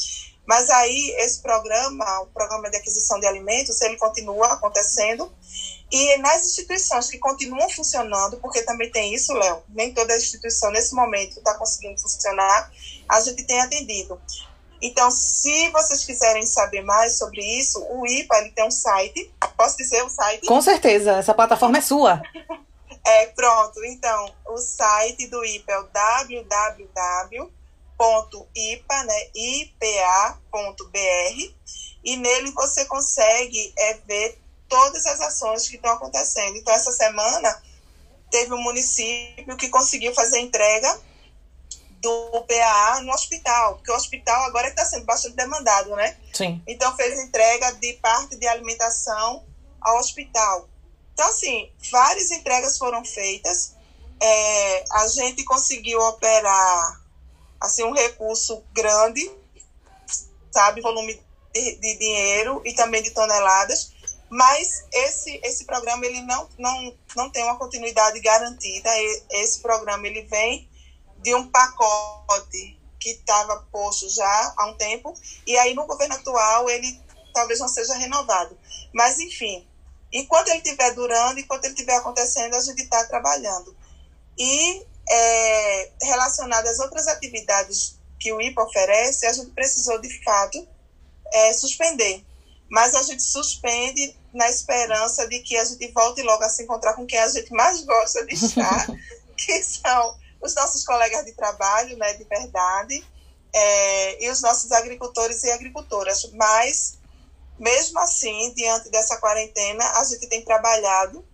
Mas 0.44 0.72
aí, 0.72 1.16
esse 1.20 1.40
programa, 1.40 2.22
o 2.22 2.26
programa 2.28 2.68
de 2.68 2.78
aquisição 2.78 3.20
de 3.20 3.28
alimentos, 3.28 3.80
ele 3.82 3.96
continua 3.96 4.54
acontecendo. 4.54 5.32
E 5.92 6.18
nas 6.18 6.48
instituições 6.48 7.12
que 7.12 7.20
continuam 7.20 7.70
funcionando, 7.70 8.38
porque 8.38 8.64
também 8.64 8.90
tem 8.90 9.14
isso, 9.14 9.34
Léo, 9.34 9.62
nem 9.70 9.94
toda 9.94 10.18
instituição 10.18 10.72
nesse 10.72 10.96
momento 10.96 11.38
está 11.38 11.54
conseguindo 11.54 12.02
funcionar, 12.02 12.72
a 13.08 13.22
gente 13.22 13.44
tem 13.44 13.62
atendido. 13.62 14.20
Então, 14.82 15.12
se 15.12 15.70
vocês 15.70 16.06
quiserem 16.06 16.44
saber 16.44 16.82
mais 16.82 17.20
sobre 17.20 17.42
isso, 17.42 17.80
o 17.88 18.08
IPA 18.08 18.40
ele 18.40 18.52
tem 18.52 18.66
um 18.66 18.72
site. 18.72 19.32
Posso 19.56 19.78
dizer 19.78 20.04
o 20.04 20.10
site? 20.10 20.48
Com 20.48 20.60
certeza, 20.60 21.18
essa 21.18 21.36
plataforma 21.36 21.78
é 21.78 21.82
sua. 21.82 22.20
é, 23.08 23.28
pronto. 23.28 23.84
Então, 23.86 24.34
o 24.48 24.58
site 24.58 25.28
do 25.28 25.44
IPA 25.44 25.72
é 25.72 25.80
o 25.80 25.84
www 25.88 27.58
ipa, 28.56 29.04
né, 29.04 29.30
ipa.br, 29.34 30.98
e 32.04 32.16
nele 32.16 32.52
você 32.52 32.86
consegue 32.86 33.74
é, 33.78 33.94
ver 34.08 34.40
todas 34.70 35.06
as 35.06 35.20
ações 35.20 35.68
que 35.68 35.78
estão 35.78 35.92
acontecendo. 35.94 36.58
Então, 36.58 36.74
essa 36.74 36.92
semana 36.92 37.64
teve 38.30 38.54
um 38.54 38.62
município 38.62 39.58
que 39.58 39.70
conseguiu 39.70 40.14
fazer 40.14 40.40
entrega 40.40 41.00
do 42.02 42.46
PAA 42.48 43.02
no 43.02 43.12
hospital, 43.12 43.76
porque 43.76 43.92
o 43.92 43.96
hospital 43.96 44.44
agora 44.44 44.68
está 44.68 44.86
sendo 44.86 45.06
bastante 45.06 45.36
demandado, 45.36 45.96
né? 45.96 46.16
Sim. 46.34 46.62
Então, 46.68 46.96
fez 46.96 47.20
entrega 47.20 47.72
de 47.74 47.94
parte 47.94 48.36
de 48.36 48.48
alimentação 48.48 49.44
ao 49.82 49.98
hospital. 49.98 50.70
Então, 51.18 51.30
assim, 51.30 51.72
várias 51.90 52.30
entregas 52.30 52.78
foram 52.78 53.04
feitas. 53.04 53.74
É, 54.22 54.84
a 54.92 55.08
gente 55.08 55.44
conseguiu 55.46 56.00
operar 56.00 57.02
assim 57.60 57.84
um 57.84 57.92
recurso 57.92 58.64
grande, 58.72 59.28
sabe, 60.52 60.80
volume 60.80 61.20
de, 61.52 61.76
de 61.78 61.98
dinheiro 61.98 62.62
e 62.64 62.72
também 62.76 63.02
de 63.02 63.10
toneladas, 63.10 63.94
mas 64.30 64.86
esse 64.94 65.40
esse 65.44 65.66
programa 65.66 66.06
ele 66.06 66.22
não 66.22 66.48
não 66.56 66.96
não 67.16 67.32
tem 67.32 67.44
uma 67.46 67.58
continuidade 67.58 68.20
garantida. 68.20 68.88
Esse 69.32 69.60
programa 69.60 70.06
ele 70.06 70.22
vem 70.22 70.70
de 71.18 71.34
um 71.34 71.50
pacote 71.50 72.80
que 73.00 73.10
estava 73.10 73.66
posto 73.72 74.08
já 74.08 74.54
há 74.56 74.68
um 74.68 74.76
tempo 74.76 75.16
e 75.48 75.58
aí 75.58 75.74
no 75.74 75.88
governo 75.88 76.14
atual 76.14 76.70
ele 76.70 77.02
talvez 77.34 77.60
não 77.60 77.68
seja 77.68 77.96
renovado. 77.96 78.56
Mas 78.94 79.18
enfim, 79.20 79.68
enquanto 80.12 80.50
ele 80.50 80.58
estiver 80.60 80.94
durando, 80.94 81.40
enquanto 81.40 81.66
ele 81.66 81.74
estiver 81.74 81.96
acontecendo, 81.96 82.56
a 82.56 82.60
gente 82.60 82.82
está 82.82 83.04
trabalhando. 83.06 83.76
E 84.38 84.86
é, 85.10 85.92
relacionado 86.04 86.68
às 86.68 86.80
outras 86.80 87.08
atividades 87.08 87.98
que 88.20 88.32
o 88.34 88.42
IPA 88.42 88.64
oferece, 88.64 89.26
a 89.26 89.34
gente 89.34 89.52
precisou, 89.52 90.00
de 90.00 90.24
fato, 90.24 90.68
é, 91.34 91.54
suspender. 91.54 92.26
Mas 92.70 92.96
a 92.96 93.04
gente 93.04 93.24
suspende 93.24 94.16
na 94.34 94.50
esperança 94.50 95.28
de 95.28 95.40
que 95.40 95.58
a 95.58 95.64
gente 95.64 95.92
volte 95.92 96.22
logo 96.22 96.44
a 96.44 96.50
se 96.50 96.64
encontrar 96.64 96.94
com 96.94 97.06
quem 97.06 97.20
a 97.20 97.28
gente 97.28 97.52
mais 97.52 97.82
gosta 97.84 98.26
de 98.26 98.36
estar, 98.36 98.88
que 99.38 99.64
são 99.64 100.18
os 100.42 100.54
nossos 100.54 100.84
colegas 100.86 101.26
de 101.26 101.34
trabalho, 101.34 101.98
né, 101.98 102.14
de 102.14 102.24
verdade, 102.26 103.06
é, 103.54 104.24
e 104.26 104.30
os 104.30 104.42
nossos 104.42 104.72
agricultores 104.72 105.44
e 105.44 105.52
agricultoras. 105.52 106.30
Mas, 106.34 106.97
mesmo 107.60 108.00
assim, 108.00 108.54
diante 108.54 108.90
dessa 108.90 109.18
quarentena, 109.18 109.84
a 110.00 110.04
gente 110.04 110.28
tem 110.28 110.44
trabalhado 110.44 111.26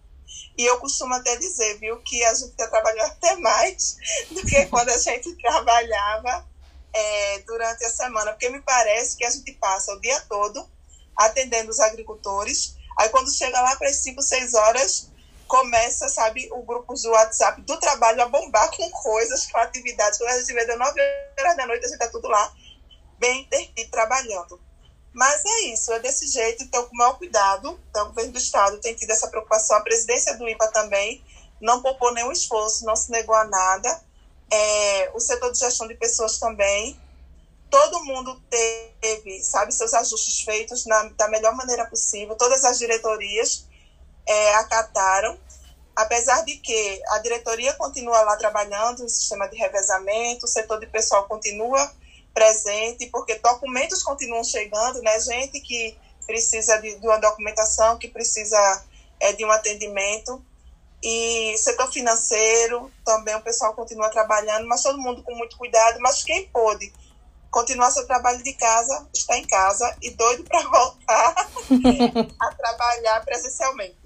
e 0.58 0.66
eu 0.66 0.80
costumo 0.80 1.14
até 1.14 1.36
dizer, 1.38 1.80
viu, 1.80 2.00
que 2.02 2.24
a 2.24 2.34
gente 2.34 2.52
está 2.52 2.68
trabalhando 2.68 3.12
até 3.12 3.36
mais 3.38 3.98
do 4.30 4.42
que 4.46 4.66
quando 4.68 4.90
a 4.90 4.98
gente 4.98 5.36
trabalhava 5.38 6.48
é, 6.94 7.40
durante 7.40 7.84
a 7.86 7.90
semana, 7.90 8.32
porque 8.32 8.50
me 8.50 8.62
parece 8.62 9.18
que 9.18 9.26
a 9.26 9.30
gente 9.30 9.52
passa 9.54 9.92
o 9.92 10.00
dia 10.00 10.20
todo 10.22 10.68
atendendo 11.16 11.72
os 11.72 11.80
agricultores, 11.80 12.76
aí 13.00 13.10
quando 13.10 13.34
chega 13.34 13.60
lá 13.62 13.76
para 13.76 13.90
as 13.90 13.98
5, 13.98 14.22
6 14.22 14.54
horas, 14.54 15.10
começa, 15.48 16.10
sabe, 16.10 16.50
o 16.52 16.64
grupo 16.64 16.94
do 16.94 17.10
WhatsApp 17.12 17.62
do 17.62 17.80
trabalho 17.80 18.24
a 18.24 18.28
bombar 18.28 18.72
com 18.76 18.90
coisas, 18.90 19.46
com 19.48 19.58
atividades. 19.60 20.18
Quando 20.18 20.32
a 20.32 20.40
gente 20.40 20.54
vê 20.54 20.66
de 20.66 20.76
9 20.76 21.00
horas 21.40 21.58
da 21.58 21.68
noite, 21.68 21.86
a 21.86 21.88
gente 21.88 22.00
está 22.00 22.10
tudo 22.10 22.28
lá, 22.28 22.52
bem 23.20 23.42
intertido, 23.42 23.92
trabalhando. 23.92 24.60
Mas 25.14 25.46
é 25.46 25.62
isso, 25.66 25.94
é 25.94 26.00
desse 26.00 26.28
jeito, 26.28 26.64
então 26.64 26.84
com 26.86 26.96
o 26.96 26.98
maior 26.98 27.18
cuidado. 27.18 27.80
Então, 27.90 28.06
o 28.06 28.08
governo 28.10 28.32
do 28.32 28.40
Estado 28.40 28.80
tem 28.80 28.96
tido 28.96 29.12
essa 29.12 29.28
preocupação, 29.28 29.78
a 29.78 29.82
presidência 29.82 30.36
do 30.38 30.50
IPA 30.50 30.68
também 30.70 31.24
não 31.62 31.82
poupou 31.82 32.14
nenhum 32.14 32.32
esforço, 32.32 32.86
não 32.86 32.96
se 32.96 33.12
negou 33.12 33.36
a 33.36 33.46
nada. 33.46 34.02
É, 34.52 35.12
o 35.14 35.20
setor 35.20 35.52
de 35.52 35.60
gestão 35.60 35.88
de 35.88 35.96
pessoas 35.96 36.38
também. 36.38 37.00
Todo 37.70 38.04
mundo 38.04 38.40
teve, 38.50 39.42
sabe, 39.44 39.72
seus 39.72 39.94
ajustes 39.94 40.44
feitos 40.44 40.86
na, 40.86 41.04
da 41.18 41.28
melhor 41.30 41.56
maneira 41.56 41.86
possível. 41.86 42.36
Todas 42.36 42.66
as 42.66 42.78
diretorias 42.78 43.66
é, 44.28 44.56
acataram. 44.56 45.40
Apesar 45.96 46.44
de 46.44 46.58
que 46.58 47.02
a 47.10 47.20
diretoria 47.20 47.74
continua 47.76 48.22
lá 48.24 48.36
trabalhando 48.36 49.04
no 49.04 49.10
sistema 49.10 49.48
de 49.48 49.58
revezamento, 49.58 50.46
o 50.46 50.50
setor 50.50 50.80
de 50.80 50.88
pessoal 50.88 51.28
continua 51.28 51.92
presente, 52.34 53.08
porque 53.08 53.36
documentos 53.36 54.04
continuam 54.04 54.44
chegando, 54.44 55.02
né? 55.02 55.20
Gente 55.20 55.60
que 55.62 55.98
precisa 56.26 56.78
de, 56.78 56.96
de 56.96 57.08
uma 57.08 57.20
documentação, 57.20 57.98
que 57.98 58.08
precisa 58.08 58.84
é, 59.20 59.34
de 59.34 59.46
um 59.46 59.52
atendimento. 59.52 60.44
E 61.02 61.58
setor 61.58 61.92
financeiro 61.92 62.90
também 63.04 63.36
o 63.36 63.42
pessoal 63.42 63.74
continua 63.74 64.10
trabalhando, 64.10 64.66
mas 64.68 64.82
todo 64.82 64.98
mundo 64.98 65.22
com 65.22 65.36
muito 65.36 65.58
cuidado. 65.58 66.00
Mas 66.00 66.24
quem 66.24 66.48
pôde 66.48 66.92
continuar 67.52 67.92
seu 67.92 68.08
trabalho 68.08 68.42
de 68.42 68.54
casa 68.54 69.08
está 69.14 69.38
em 69.38 69.46
casa 69.46 69.96
e 70.02 70.10
doido 70.12 70.44
para 70.44 70.62
voltar 70.68 71.50
a 72.40 72.56
trabalhar 72.56 73.24
presencialmente. 73.26 73.98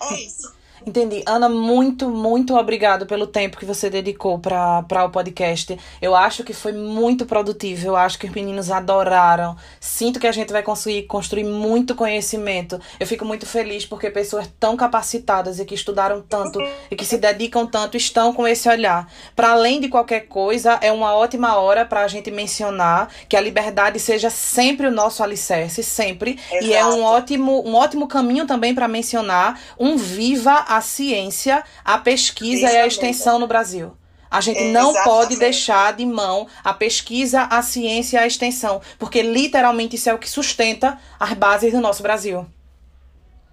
É 0.00 0.14
isso. 0.14 0.54
Entendi. 0.86 1.22
Ana, 1.26 1.48
muito, 1.48 2.10
muito 2.10 2.54
obrigado 2.56 3.06
pelo 3.06 3.26
tempo 3.26 3.56
que 3.56 3.64
você 3.64 3.88
dedicou 3.88 4.38
para 4.38 5.04
o 5.04 5.10
podcast. 5.10 5.78
Eu 6.00 6.14
acho 6.14 6.44
que 6.44 6.52
foi 6.52 6.72
muito 6.72 7.24
produtivo. 7.24 7.86
Eu 7.86 7.96
acho 7.96 8.18
que 8.18 8.26
os 8.26 8.32
meninos 8.32 8.70
adoraram. 8.70 9.56
Sinto 9.80 10.20
que 10.20 10.26
a 10.26 10.32
gente 10.32 10.52
vai 10.52 10.62
conseguir 10.62 11.04
construir 11.04 11.44
muito 11.44 11.94
conhecimento. 11.94 12.78
Eu 13.00 13.06
fico 13.06 13.24
muito 13.24 13.46
feliz 13.46 13.86
porque 13.86 14.10
pessoas 14.10 14.48
tão 14.60 14.76
capacitadas 14.76 15.58
e 15.58 15.64
que 15.64 15.74
estudaram 15.74 16.20
tanto 16.20 16.58
e 16.90 16.96
que 16.96 17.04
se 17.04 17.16
dedicam 17.16 17.66
tanto 17.66 17.96
estão 17.96 18.32
com 18.34 18.46
esse 18.46 18.68
olhar. 18.68 19.10
Para 19.34 19.52
além 19.52 19.80
de 19.80 19.88
qualquer 19.88 20.28
coisa, 20.28 20.78
é 20.82 20.92
uma 20.92 21.14
ótima 21.14 21.56
hora 21.56 21.86
para 21.86 22.02
a 22.02 22.08
gente 22.08 22.30
mencionar 22.30 23.08
que 23.28 23.36
a 23.36 23.40
liberdade 23.40 23.98
seja 23.98 24.28
sempre 24.28 24.86
o 24.86 24.90
nosso 24.90 25.22
alicerce, 25.22 25.82
sempre. 25.82 26.38
Exato. 26.50 26.64
E 26.64 26.74
é 26.74 26.84
um 26.84 27.02
ótimo, 27.02 27.66
um 27.66 27.74
ótimo 27.74 28.06
caminho 28.06 28.46
também 28.46 28.74
para 28.74 28.86
mencionar 28.86 29.58
um 29.78 29.96
viva 29.96 30.64
a 30.76 30.80
ciência, 30.80 31.64
a 31.84 31.98
pesquisa 31.98 32.70
e 32.70 32.76
a 32.76 32.86
extensão 32.86 33.38
no 33.38 33.46
Brasil. 33.46 33.96
A 34.30 34.40
gente 34.40 34.58
é, 34.58 34.72
não 34.72 34.90
exatamente. 34.90 35.04
pode 35.04 35.36
deixar 35.36 35.92
de 35.92 36.04
mão 36.04 36.48
a 36.64 36.74
pesquisa, 36.74 37.42
a 37.42 37.62
ciência 37.62 38.16
e 38.16 38.20
a 38.20 38.26
extensão, 38.26 38.82
porque 38.98 39.22
literalmente 39.22 39.94
isso 39.94 40.10
é 40.10 40.14
o 40.14 40.18
que 40.18 40.28
sustenta 40.28 41.00
as 41.20 41.32
bases 41.34 41.72
do 41.72 41.80
nosso 41.80 42.02
Brasil. 42.02 42.44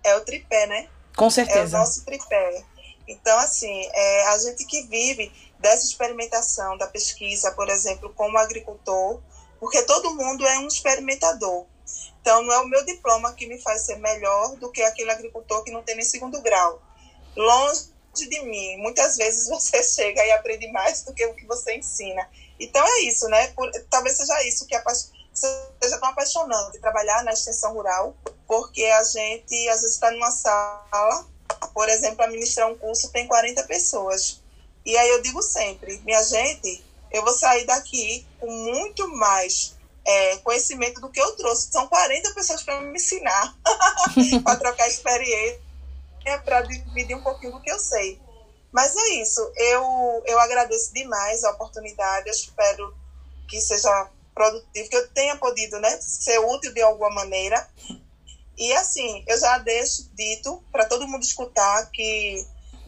É 0.04 0.16
o 0.16 0.22
tripé, 0.22 0.66
né? 0.66 0.88
Com 1.16 1.30
certeza. 1.30 1.78
É 1.78 1.80
o 1.80 1.84
nosso 1.84 2.04
tripé. 2.04 2.64
Então, 3.08 3.38
assim, 3.38 3.88
é, 3.94 4.28
a 4.30 4.38
gente 4.40 4.66
que 4.66 4.82
vive 4.88 5.32
dessa 5.60 5.86
experimentação, 5.86 6.76
da 6.80 6.88
pesquisa, 6.88 7.52
por 7.52 7.70
exemplo, 7.70 8.12
como 8.16 8.40
agricultor, 8.40 9.22
porque 9.60 9.84
todo 9.84 10.16
mundo 10.16 10.48
é 10.48 10.58
um 10.58 10.68
experimentador. 10.68 11.68
Então, 12.22 12.42
não 12.42 12.54
é 12.54 12.60
o 12.60 12.68
meu 12.68 12.84
diploma 12.86 13.34
que 13.34 13.46
me 13.46 13.62
faz 13.62 13.82
ser 13.82 13.98
melhor 13.98 14.56
do 14.56 14.72
que 14.72 14.82
aquele 14.82 15.12
agricultor 15.12 15.64
que 15.64 15.72
não 15.72 15.84
tem 15.84 15.96
nem 15.96 16.06
segundo 16.06 16.42
grau 16.42 16.82
longe 17.36 17.92
de 18.14 18.42
mim. 18.42 18.78
Muitas 18.78 19.18
vezes 19.18 19.48
você 19.48 19.82
chega 19.84 20.26
e 20.26 20.32
aprende 20.32 20.72
mais 20.72 21.04
do 21.04 21.14
que 21.14 21.26
o 21.26 21.34
que 21.34 21.46
você 21.46 21.76
ensina. 21.76 22.28
Então 22.60 22.86
é 22.86 23.02
isso, 23.02 23.28
né? 23.28 23.48
Por, 23.48 23.70
talvez 23.90 24.18
seja 24.18 24.44
isso 24.44 24.68
que 24.68 24.76
seja 25.34 25.98
tão 26.00 26.10
apaixonante 26.10 26.80
trabalhar 26.80 27.24
na 27.24 27.32
extensão 27.32 27.74
rural, 27.74 28.16
porque 28.46 28.84
a 28.84 29.04
gente 29.04 29.70
às 29.70 29.82
vezes 29.82 29.96
está 29.96 30.12
numa 30.12 30.32
sala, 30.32 31.26
por 31.74 31.88
exemplo, 31.90 32.24
a 32.24 32.28
ministrar 32.28 32.70
um 32.70 32.78
curso 32.78 33.12
tem 33.12 33.28
40 33.28 33.64
pessoas. 33.64 34.42
E 34.86 34.98
aí 34.98 35.10
eu 35.10 35.22
digo 35.22 35.42
sempre, 35.42 36.02
minha 36.06 36.22
gente, 36.24 36.84
eu 37.12 37.24
vou 37.24 37.34
sair 37.34 37.66
daqui 37.66 38.26
com 38.40 38.52
muito 38.52 39.08
mais 39.16 39.76
é, 40.04 40.38
conhecimento 40.38 41.00
do 41.00 41.10
que 41.10 41.22
eu 41.22 41.36
trouxe. 41.36 41.72
São 41.72 41.88
40 41.88 42.34
pessoas 42.34 42.64
para 42.64 42.82
me 42.82 42.96
ensinar, 42.96 43.56
para 44.44 44.56
trocar 44.58 44.88
experiência 44.88 45.71
é 46.26 46.38
para 46.38 46.62
dividir 46.62 47.16
um 47.16 47.24
pouquinho 47.24 47.54
do 47.54 47.62
que 47.62 47.72
eu 47.72 47.80
sei. 47.80 48.22
Mas 48.72 48.96
é 48.96 49.10
isso. 49.22 49.42
Eu, 49.56 50.24
eu 50.26 50.40
agradeço 50.40 50.94
demais 50.94 51.44
a 51.44 51.52
oportunidade. 51.52 52.28
Eu 52.28 52.34
espero 52.34 52.96
que 53.48 53.60
seja 53.60 54.10
produtivo, 54.34 54.90
que 54.90 54.96
eu 54.96 55.08
tenha 55.10 55.36
podido 55.36 55.80
né, 55.80 55.90
ser 56.00 56.40
útil 56.40 56.74
de 56.74 56.82
alguma 56.82 57.10
maneira. 57.10 57.68
E 58.58 58.72
assim, 58.74 59.24
eu 59.28 59.40
já 59.40 59.58
deixo 59.58 60.10
dito 60.14 60.64
para 60.72 60.86
todo 60.86 61.08
mundo 61.08 61.24
escutar 61.24 61.90
que 61.92 62.46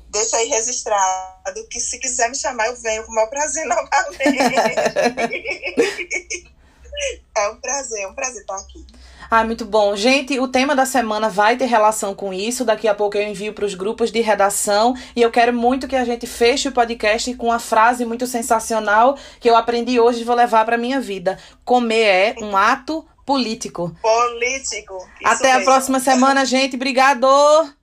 deixa 0.09 0.37
aí 0.37 0.47
registrado 0.47 1.67
que 1.69 1.79
se 1.79 1.99
quiser 1.99 2.29
me 2.29 2.35
chamar, 2.35 2.67
eu 2.67 2.75
venho 2.75 3.03
com 3.03 3.11
o 3.11 3.15
maior 3.15 3.29
prazer 3.29 3.65
novamente. 3.65 4.29
é 7.35 7.49
um 7.49 7.59
prazer, 7.59 8.03
é 8.03 8.07
um 8.07 8.13
prazer 8.13 8.41
estar 8.41 8.57
aqui. 8.57 8.85
Ah, 9.35 9.43
muito 9.43 9.65
bom. 9.65 9.95
Gente, 9.95 10.39
o 10.39 10.47
tema 10.47 10.75
da 10.75 10.85
semana 10.85 11.27
vai 11.27 11.57
ter 11.57 11.65
relação 11.65 12.13
com 12.13 12.31
isso. 12.31 12.63
Daqui 12.63 12.87
a 12.87 12.93
pouco 12.93 13.17
eu 13.17 13.27
envio 13.27 13.51
para 13.51 13.65
os 13.65 13.73
grupos 13.73 14.11
de 14.11 14.21
redação. 14.21 14.93
E 15.15 15.23
eu 15.23 15.31
quero 15.31 15.51
muito 15.51 15.87
que 15.87 15.95
a 15.95 16.05
gente 16.05 16.27
feche 16.27 16.69
o 16.69 16.71
podcast 16.71 17.33
com 17.33 17.47
uma 17.47 17.57
frase 17.57 18.05
muito 18.05 18.27
sensacional 18.27 19.17
que 19.39 19.49
eu 19.49 19.55
aprendi 19.55 19.99
hoje 19.99 20.21
e 20.21 20.23
vou 20.23 20.35
levar 20.35 20.63
para 20.65 20.77
minha 20.77 21.01
vida. 21.01 21.39
Comer 21.65 22.05
é 22.05 22.35
um 22.43 22.55
ato 22.55 23.03
político. 23.25 23.91
Político. 23.99 25.03
Até 25.25 25.55
mesmo. 25.55 25.61
a 25.61 25.63
próxima 25.63 25.99
semana, 25.99 26.45
gente. 26.45 26.75
Obrigado! 26.75 27.82